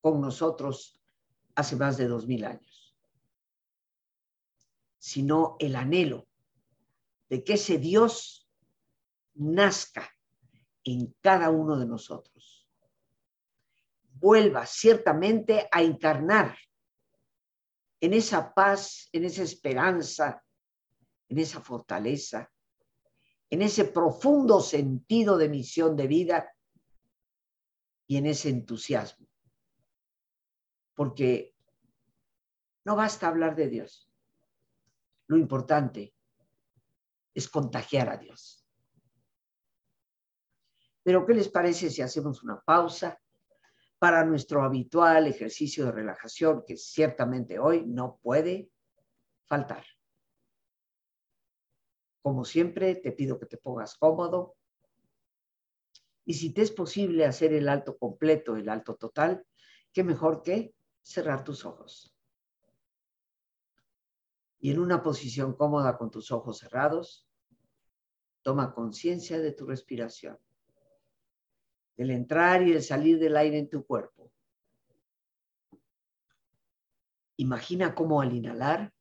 con 0.00 0.20
nosotros 0.20 1.00
hace 1.54 1.76
más 1.76 1.96
de 1.96 2.08
dos 2.08 2.26
mil 2.26 2.44
años, 2.44 2.98
sino 4.98 5.54
el 5.60 5.76
anhelo 5.76 6.26
de 7.28 7.44
que 7.44 7.52
ese 7.52 7.78
Dios 7.78 8.50
nazca 9.34 10.10
en 10.82 11.14
cada 11.20 11.50
uno 11.50 11.78
de 11.78 11.86
nosotros, 11.86 12.68
vuelva 14.14 14.66
ciertamente 14.66 15.68
a 15.70 15.82
encarnar 15.82 16.58
en 18.00 18.12
esa 18.12 18.52
paz, 18.52 19.08
en 19.12 19.24
esa 19.24 19.44
esperanza, 19.44 20.42
en 21.28 21.38
esa 21.38 21.60
fortaleza, 21.60 22.50
en 23.52 23.60
ese 23.60 23.84
profundo 23.84 24.60
sentido 24.60 25.36
de 25.36 25.48
misión 25.48 25.94
de 25.94 26.06
vida 26.06 26.56
y 28.06 28.16
en 28.16 28.26
ese 28.26 28.48
entusiasmo 28.48 29.26
porque 30.94 31.54
no 32.84 32.96
basta 32.96 33.28
hablar 33.28 33.56
de 33.56 33.68
Dios. 33.68 34.10
Lo 35.26 35.36
importante 35.36 36.14
es 37.34 37.48
contagiar 37.48 38.08
a 38.08 38.16
Dios. 38.16 38.64
Pero 41.02 41.26
¿qué 41.26 41.34
les 41.34 41.48
parece 41.48 41.90
si 41.90 42.02
hacemos 42.02 42.42
una 42.42 42.60
pausa 42.60 43.20
para 43.98 44.24
nuestro 44.24 44.62
habitual 44.62 45.26
ejercicio 45.26 45.86
de 45.86 45.92
relajación 45.92 46.64
que 46.66 46.76
ciertamente 46.76 47.58
hoy 47.58 47.84
no 47.86 48.18
puede 48.22 48.70
faltar? 49.46 49.84
Como 52.22 52.44
siempre, 52.44 52.94
te 52.94 53.10
pido 53.12 53.38
que 53.38 53.46
te 53.46 53.58
pongas 53.58 53.96
cómodo. 53.96 54.54
Y 56.24 56.34
si 56.34 56.54
te 56.54 56.62
es 56.62 56.70
posible 56.70 57.26
hacer 57.26 57.52
el 57.52 57.68
alto 57.68 57.98
completo, 57.98 58.56
el 58.56 58.68
alto 58.68 58.94
total, 58.94 59.44
qué 59.92 60.04
mejor 60.04 60.42
que 60.42 60.74
cerrar 61.02 61.42
tus 61.42 61.64
ojos. 61.64 62.16
Y 64.60 64.70
en 64.70 64.78
una 64.78 65.02
posición 65.02 65.54
cómoda 65.54 65.98
con 65.98 66.12
tus 66.12 66.30
ojos 66.30 66.58
cerrados, 66.58 67.26
toma 68.42 68.72
conciencia 68.72 69.40
de 69.40 69.50
tu 69.50 69.66
respiración, 69.66 70.38
del 71.96 72.12
entrar 72.12 72.62
y 72.62 72.72
el 72.72 72.82
salir 72.82 73.18
del 73.18 73.36
aire 73.36 73.58
en 73.58 73.68
tu 73.68 73.84
cuerpo. 73.84 74.30
Imagina 77.36 77.96
cómo 77.96 78.20
al 78.20 78.32
inhalar, 78.32 78.94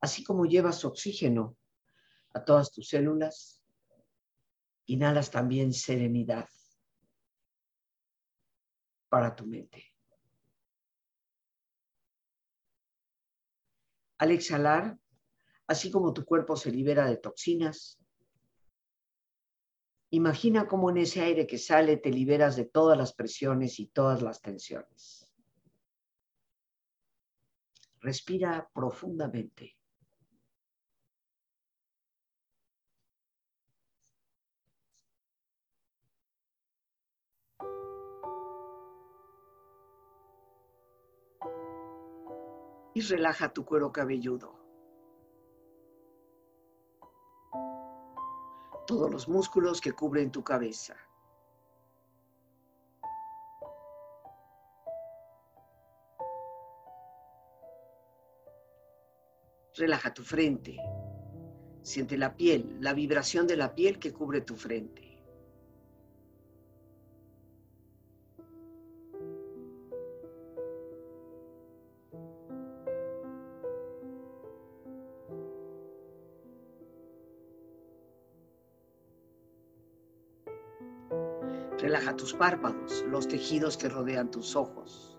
así 0.00 0.24
como 0.24 0.46
llevas 0.46 0.84
oxígeno 0.84 1.56
a 2.34 2.44
todas 2.44 2.72
tus 2.72 2.88
células, 2.88 3.62
inhalas 4.86 5.30
también 5.30 5.72
serenidad 5.72 6.48
para 9.08 9.34
tu 9.34 9.46
mente. 9.46 9.84
Al 14.18 14.30
exhalar, 14.30 14.98
así 15.66 15.90
como 15.90 16.12
tu 16.12 16.24
cuerpo 16.24 16.56
se 16.56 16.70
libera 16.70 17.06
de 17.06 17.16
toxinas, 17.16 17.98
imagina 20.10 20.68
cómo 20.68 20.90
en 20.90 20.98
ese 20.98 21.22
aire 21.22 21.46
que 21.46 21.58
sale 21.58 21.96
te 21.96 22.10
liberas 22.10 22.56
de 22.56 22.64
todas 22.64 22.96
las 22.96 23.12
presiones 23.12 23.80
y 23.80 23.86
todas 23.88 24.22
las 24.22 24.40
tensiones. 24.40 25.30
Respira 28.00 28.68
profundamente. 28.72 29.76
Y 42.94 43.00
relaja 43.00 43.52
tu 43.52 43.64
cuero 43.64 43.92
cabelludo. 43.92 44.58
Todos 48.86 49.10
los 49.10 49.28
músculos 49.28 49.80
que 49.80 49.92
cubren 49.92 50.30
tu 50.30 50.42
cabeza. 50.42 50.96
Relaja 59.74 60.12
tu 60.12 60.22
frente. 60.22 60.76
Siente 61.82 62.18
la 62.18 62.36
piel, 62.36 62.76
la 62.80 62.92
vibración 62.92 63.46
de 63.46 63.56
la 63.56 63.74
piel 63.74 63.98
que 63.98 64.12
cubre 64.12 64.42
tu 64.42 64.54
frente. 64.56 65.11
Párpados, 82.34 83.04
los 83.08 83.28
tejidos 83.28 83.76
que 83.76 83.88
rodean 83.88 84.30
tus 84.30 84.56
ojos. 84.56 85.18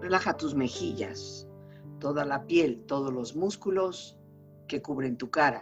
Relaja 0.00 0.36
tus 0.36 0.54
mejillas, 0.54 1.48
toda 1.98 2.24
la 2.24 2.44
piel, 2.46 2.84
todos 2.86 3.12
los 3.12 3.34
músculos 3.34 4.18
que 4.72 4.80
cubren 4.80 5.18
tu 5.18 5.28
cara. 5.30 5.60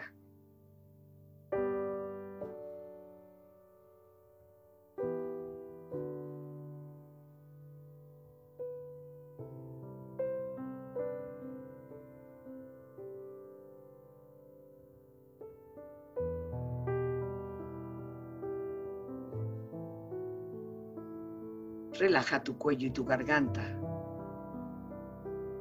Relaja 21.99 22.45
tu 22.45 22.57
cuello 22.57 22.87
y 22.87 22.91
tu 22.93 23.05
garganta. 23.05 23.90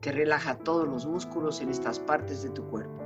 que 0.00 0.12
relaja 0.12 0.58
todos 0.58 0.86
los 0.86 1.06
músculos 1.06 1.60
en 1.60 1.70
estas 1.70 1.98
partes 1.98 2.42
de 2.42 2.50
tu 2.50 2.64
cuerpo. 2.68 3.05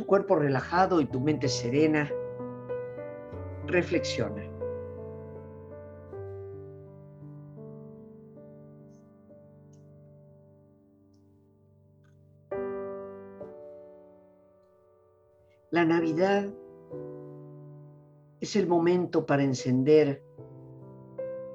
Tu 0.00 0.06
cuerpo 0.06 0.36
relajado 0.36 1.02
y 1.02 1.04
tu 1.04 1.20
mente 1.20 1.46
serena, 1.46 2.10
reflexiona. 3.66 4.42
La 15.70 15.84
Navidad 15.84 16.48
es 18.40 18.56
el 18.56 18.66
momento 18.66 19.26
para 19.26 19.42
encender 19.42 20.24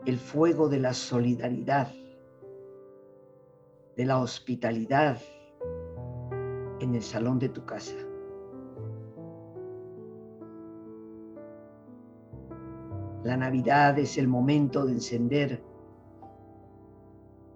el 0.06 0.20
fuego 0.20 0.70
de 0.70 0.82
la 0.82 0.94
solidaridad, 0.94 1.92
de 3.98 4.06
la 4.06 4.20
hospitalidad 4.20 5.20
en 6.80 6.94
el 6.94 7.02
salón 7.02 7.40
de 7.40 7.50
tu 7.50 7.66
casa. 7.66 8.05
La 13.26 13.36
Navidad 13.36 13.98
es 13.98 14.20
el 14.20 14.28
momento 14.28 14.86
de 14.86 14.92
encender 14.92 15.64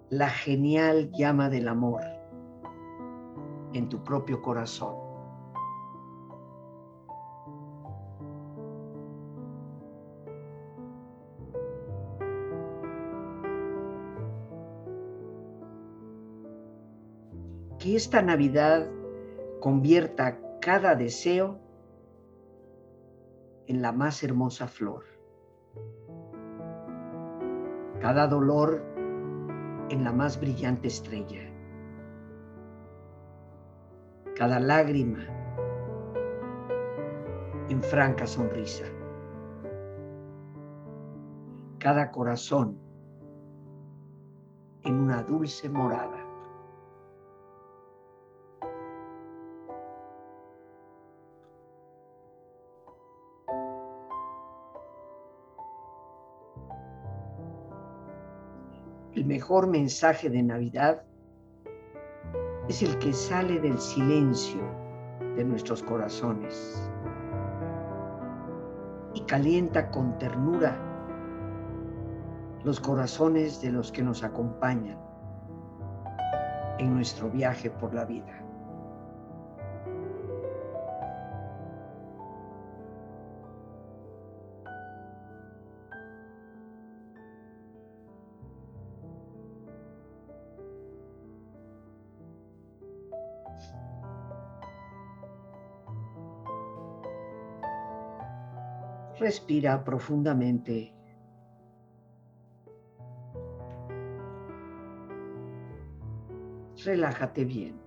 la 0.08 0.28
genial 0.28 1.12
llama 1.12 1.48
del 1.48 1.68
amor 1.68 2.00
en 3.72 3.88
tu 3.88 4.02
propio 4.02 4.42
corazón. 4.42 4.96
Que 17.78 17.94
esta 17.94 18.22
Navidad 18.22 18.90
convierta 19.60 20.36
cada 20.60 20.96
deseo 20.96 21.60
en 23.68 23.80
la 23.80 23.92
más 23.92 24.24
hermosa 24.24 24.66
flor 24.66 25.09
cada 28.00 28.26
dolor 28.26 28.82
en 29.90 30.04
la 30.04 30.12
más 30.12 30.40
brillante 30.40 30.88
estrella, 30.88 31.42
cada 34.36 34.58
lágrima 34.58 35.26
en 37.68 37.82
franca 37.82 38.26
sonrisa, 38.26 38.84
cada 41.78 42.10
corazón 42.10 42.78
en 44.82 44.98
una 44.98 45.22
dulce 45.22 45.68
morada. 45.68 46.29
Mejor 59.30 59.68
mensaje 59.68 60.28
de 60.28 60.42
Navidad 60.42 61.04
es 62.68 62.82
el 62.82 62.98
que 62.98 63.12
sale 63.12 63.60
del 63.60 63.78
silencio 63.78 64.60
de 65.36 65.44
nuestros 65.44 65.84
corazones 65.84 66.90
y 69.14 69.20
calienta 69.20 69.88
con 69.92 70.18
ternura 70.18 70.76
los 72.64 72.80
corazones 72.80 73.62
de 73.62 73.70
los 73.70 73.92
que 73.92 74.02
nos 74.02 74.24
acompañan 74.24 74.98
en 76.80 76.92
nuestro 76.92 77.30
viaje 77.30 77.70
por 77.70 77.94
la 77.94 78.06
vida. 78.06 78.36
Respira 99.20 99.84
profundamente. 99.84 100.94
Relájate 106.82 107.44
bien. 107.44 107.78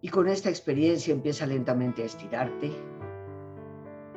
Y 0.00 0.08
con 0.08 0.26
esta 0.26 0.48
experiencia 0.48 1.12
empieza 1.12 1.44
lentamente 1.44 2.02
a 2.02 2.06
estirarte. 2.06 2.72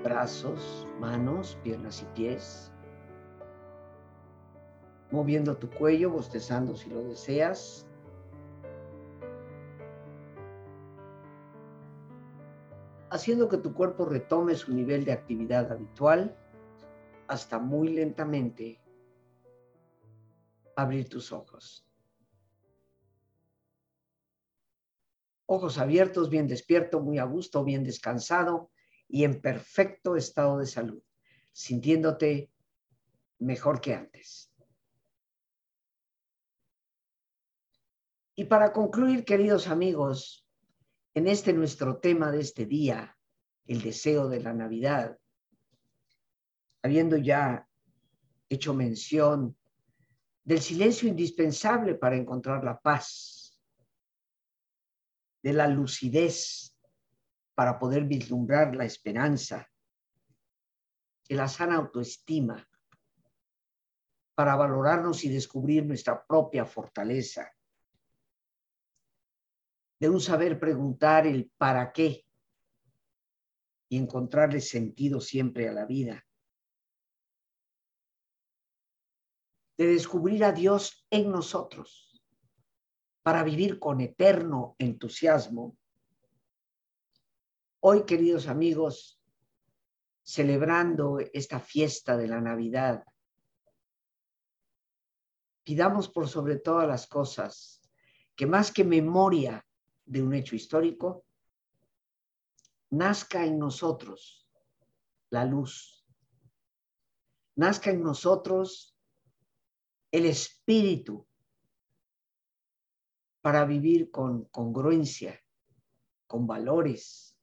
Brazos, 0.02 0.88
manos, 1.02 1.60
piernas 1.64 2.02
y 2.02 2.06
pies. 2.16 2.72
Moviendo 5.12 5.58
tu 5.58 5.70
cuello, 5.70 6.12
bostezando 6.12 6.78
si 6.78 6.90
lo 6.90 7.04
deseas. 7.04 7.85
Haciendo 13.16 13.48
que 13.50 13.58
tu 13.58 13.74
cuerpo 13.74 14.06
retome 14.06 14.56
su 14.56 14.74
nivel 14.74 15.06
de 15.06 15.14
actividad 15.14 15.72
habitual 15.72 16.38
hasta 17.28 17.58
muy 17.60 17.90
lentamente 17.90 18.80
abrir 20.76 21.10
tus 21.10 21.32
ojos. 21.32 21.88
Ojos 25.48 25.78
abiertos, 25.78 26.30
bien 26.30 26.48
despierto, 26.48 27.00
muy 27.00 27.18
a 27.18 27.24
gusto, 27.24 27.64
bien 27.64 27.84
descansado 27.84 28.72
y 29.08 29.24
en 29.24 29.42
perfecto 29.42 30.16
estado 30.16 30.58
de 30.58 30.66
salud, 30.66 31.02
sintiéndote 31.54 32.52
mejor 33.40 33.80
que 33.80 33.94
antes. 33.94 34.52
Y 38.36 38.46
para 38.46 38.74
concluir, 38.74 39.24
queridos 39.24 39.68
amigos, 39.68 40.45
en 41.16 41.28
este 41.28 41.54
nuestro 41.54 41.98
tema 41.98 42.30
de 42.30 42.42
este 42.42 42.66
día, 42.66 43.18
el 43.68 43.82
deseo 43.82 44.28
de 44.28 44.42
la 44.42 44.54
Navidad, 44.54 45.18
habiendo 46.84 47.16
ya 47.16 47.68
hecho 48.50 48.74
mención 48.74 49.58
del 50.44 50.62
silencio 50.62 51.08
indispensable 51.08 51.96
para 51.96 52.18
encontrar 52.18 52.64
la 52.66 52.80
paz, 52.80 53.58
de 55.42 55.54
la 55.54 55.68
lucidez 55.68 56.78
para 57.56 57.80
poder 57.80 58.04
vislumbrar 58.04 58.76
la 58.76 58.84
esperanza, 58.84 59.68
y 61.28 61.34
la 61.34 61.48
sana 61.48 61.78
autoestima, 61.78 62.68
para 64.36 64.56
valorarnos 64.56 65.24
y 65.24 65.30
descubrir 65.30 65.86
nuestra 65.86 66.26
propia 66.26 66.66
fortaleza, 66.66 67.55
de 70.00 70.10
un 70.10 70.20
saber 70.20 70.60
preguntar 70.60 71.26
el 71.26 71.52
para 71.58 71.92
qué 71.92 72.26
y 73.90 73.98
encontrarle 73.98 74.62
sentido 74.62 75.22
siempre 75.22 75.70
a 75.70 75.72
la 75.72 75.86
vida, 75.86 76.26
de 79.78 79.88
descubrir 79.88 80.44
a 80.44 80.52
Dios 80.52 81.06
en 81.10 81.32
nosotros 81.32 82.24
para 83.24 83.44
vivir 83.44 83.80
con 83.80 84.02
eterno 84.02 84.76
entusiasmo. 84.80 85.78
Hoy, 87.80 88.06
queridos 88.06 88.48
amigos, 88.48 89.22
celebrando 90.24 91.20
esta 91.34 91.60
fiesta 91.60 92.18
de 92.18 92.28
la 92.28 92.42
Navidad, 92.42 93.04
pidamos 95.64 96.10
por 96.10 96.28
sobre 96.28 96.58
todas 96.58 96.88
las 96.88 97.08
cosas 97.08 97.82
que 98.36 98.46
más 98.46 98.72
que 98.72 98.84
memoria 98.84 99.66
de 100.06 100.22
un 100.22 100.34
hecho 100.34 100.56
histórico, 100.56 101.26
nazca 102.92 103.46
en 103.46 103.58
nosotros 103.60 104.48
la 105.30 105.46
luz, 105.46 106.06
nazca 107.56 107.90
en 107.90 108.04
nosotros 108.04 108.98
el 110.12 110.26
espíritu 110.26 111.28
para 113.42 113.66
vivir 113.66 114.10
con 114.12 114.46
congruencia, 114.46 115.40
con 116.28 116.48
valores 116.48 117.38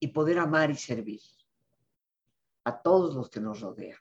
y 0.00 0.08
poder 0.08 0.38
amar 0.38 0.70
y 0.70 0.76
servir 0.76 1.20
a 2.64 2.82
todos 2.82 3.14
los 3.14 3.30
que 3.30 3.40
nos 3.40 3.60
rodean. 3.60 3.98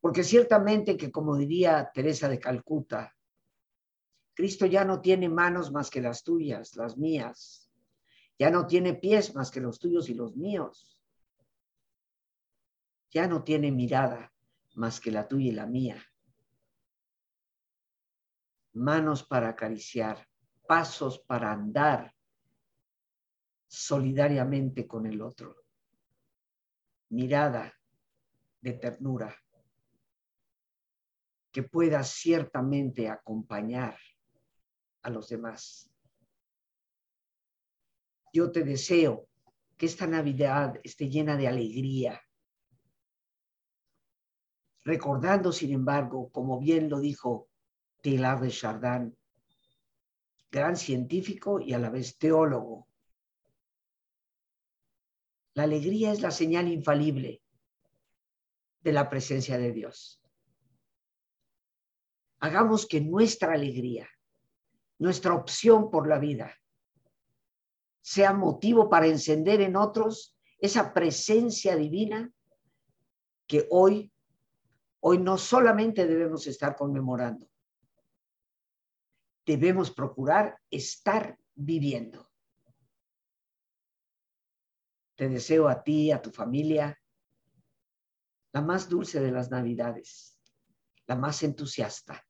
Porque 0.00 0.24
ciertamente 0.24 0.96
que, 0.96 1.12
como 1.12 1.36
diría 1.36 1.90
Teresa 1.92 2.28
de 2.28 2.38
Calcuta, 2.38 3.14
Cristo 4.34 4.66
ya 4.66 4.84
no 4.84 5.00
tiene 5.00 5.28
manos 5.28 5.70
más 5.72 5.90
que 5.90 6.00
las 6.00 6.24
tuyas, 6.24 6.74
las 6.76 6.96
mías. 6.96 7.70
Ya 8.38 8.50
no 8.50 8.66
tiene 8.66 8.94
pies 8.94 9.34
más 9.34 9.50
que 9.50 9.60
los 9.60 9.78
tuyos 9.78 10.08
y 10.08 10.14
los 10.14 10.36
míos. 10.36 10.98
Ya 13.10 13.26
no 13.26 13.44
tiene 13.44 13.70
mirada 13.70 14.32
más 14.74 15.00
que 15.00 15.10
la 15.10 15.28
tuya 15.28 15.48
y 15.48 15.52
la 15.52 15.66
mía. 15.66 16.02
Manos 18.72 19.22
para 19.22 19.50
acariciar, 19.50 20.26
pasos 20.66 21.18
para 21.18 21.52
andar 21.52 22.14
solidariamente 23.68 24.86
con 24.86 25.06
el 25.06 25.20
otro. 25.20 25.56
Mirada 27.10 27.74
de 28.62 28.72
ternura 28.72 29.36
que 31.50 31.62
pueda 31.62 32.02
ciertamente 32.02 33.10
acompañar 33.10 33.98
a 35.02 35.10
los 35.10 35.28
demás. 35.28 35.90
Yo 38.32 38.50
te 38.50 38.64
deseo 38.64 39.28
que 39.76 39.86
esta 39.86 40.06
Navidad 40.06 40.80
esté 40.82 41.08
llena 41.08 41.36
de 41.36 41.48
alegría, 41.48 42.20
recordando, 44.84 45.52
sin 45.52 45.72
embargo, 45.72 46.30
como 46.30 46.58
bien 46.58 46.88
lo 46.88 47.00
dijo 47.00 47.48
Teilhard 48.00 48.42
de 48.42 48.50
Chardin, 48.50 49.18
gran 50.50 50.76
científico 50.76 51.60
y 51.60 51.72
a 51.72 51.78
la 51.78 51.90
vez 51.90 52.18
teólogo. 52.18 52.88
La 55.54 55.64
alegría 55.64 56.12
es 56.12 56.20
la 56.20 56.30
señal 56.30 56.68
infalible 56.68 57.42
de 58.80 58.92
la 58.92 59.08
presencia 59.08 59.58
de 59.58 59.72
Dios. 59.72 60.20
Hagamos 62.40 62.86
que 62.86 63.00
nuestra 63.00 63.52
alegría 63.52 64.08
nuestra 65.02 65.34
opción 65.34 65.90
por 65.90 66.06
la 66.06 66.20
vida 66.20 66.56
sea 68.00 68.32
motivo 68.32 68.88
para 68.88 69.08
encender 69.08 69.60
en 69.60 69.74
otros 69.74 70.38
esa 70.58 70.94
presencia 70.94 71.74
divina 71.74 72.32
que 73.48 73.66
hoy, 73.70 74.12
hoy 75.00 75.18
no 75.18 75.38
solamente 75.38 76.06
debemos 76.06 76.46
estar 76.46 76.76
conmemorando, 76.76 77.48
debemos 79.44 79.90
procurar 79.90 80.60
estar 80.70 81.36
viviendo. 81.52 82.30
Te 85.16 85.28
deseo 85.28 85.66
a 85.66 85.82
ti, 85.82 86.12
a 86.12 86.22
tu 86.22 86.30
familia, 86.30 86.96
la 88.52 88.60
más 88.60 88.88
dulce 88.88 89.18
de 89.18 89.32
las 89.32 89.50
navidades, 89.50 90.38
la 91.08 91.16
más 91.16 91.42
entusiasta 91.42 92.24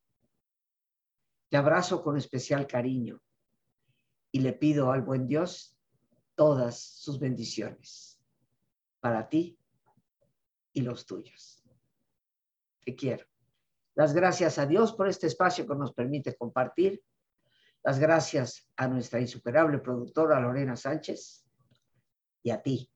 te 1.52 1.58
abrazo 1.58 2.02
con 2.02 2.16
especial 2.16 2.66
cariño 2.66 3.20
y 4.30 4.40
le 4.40 4.54
pido 4.54 4.90
al 4.90 5.02
buen 5.02 5.26
Dios 5.26 5.78
todas 6.34 6.80
sus 6.80 7.20
bendiciones 7.20 8.18
para 9.00 9.28
ti 9.28 9.58
y 10.72 10.80
los 10.80 11.04
tuyos. 11.04 11.62
Te 12.82 12.96
quiero. 12.96 13.26
Las 13.94 14.14
gracias 14.14 14.58
a 14.58 14.64
Dios 14.64 14.94
por 14.94 15.08
este 15.08 15.26
espacio 15.26 15.66
que 15.66 15.74
nos 15.74 15.92
permite 15.92 16.34
compartir. 16.34 17.04
Las 17.82 17.98
gracias 17.98 18.66
a 18.76 18.88
nuestra 18.88 19.20
insuperable 19.20 19.78
productora 19.78 20.40
Lorena 20.40 20.74
Sánchez 20.74 21.44
y 22.42 22.48
a 22.48 22.62
ti. 22.62 22.90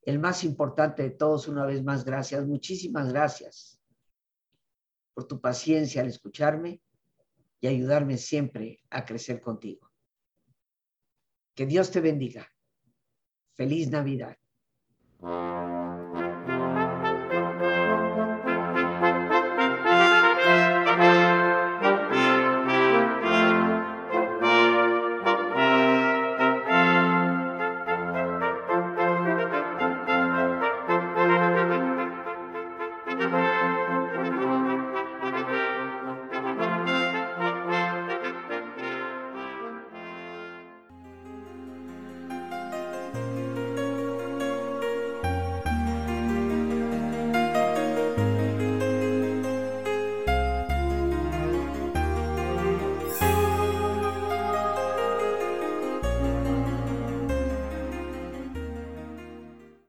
El 0.00 0.18
más 0.18 0.44
importante 0.44 1.02
de 1.02 1.10
todos, 1.10 1.46
una 1.46 1.66
vez 1.66 1.84
más, 1.84 2.06
gracias. 2.06 2.46
Muchísimas 2.46 3.12
gracias 3.12 3.78
por 5.12 5.28
tu 5.28 5.42
paciencia 5.42 6.00
al 6.00 6.08
escucharme 6.08 6.80
y 7.60 7.66
ayudarme 7.66 8.16
siempre 8.16 8.80
a 8.90 9.04
crecer 9.04 9.40
contigo. 9.40 9.90
Que 11.54 11.66
Dios 11.66 11.90
te 11.90 12.00
bendiga. 12.00 12.48
Feliz 13.54 13.90
Navidad. 13.90 14.36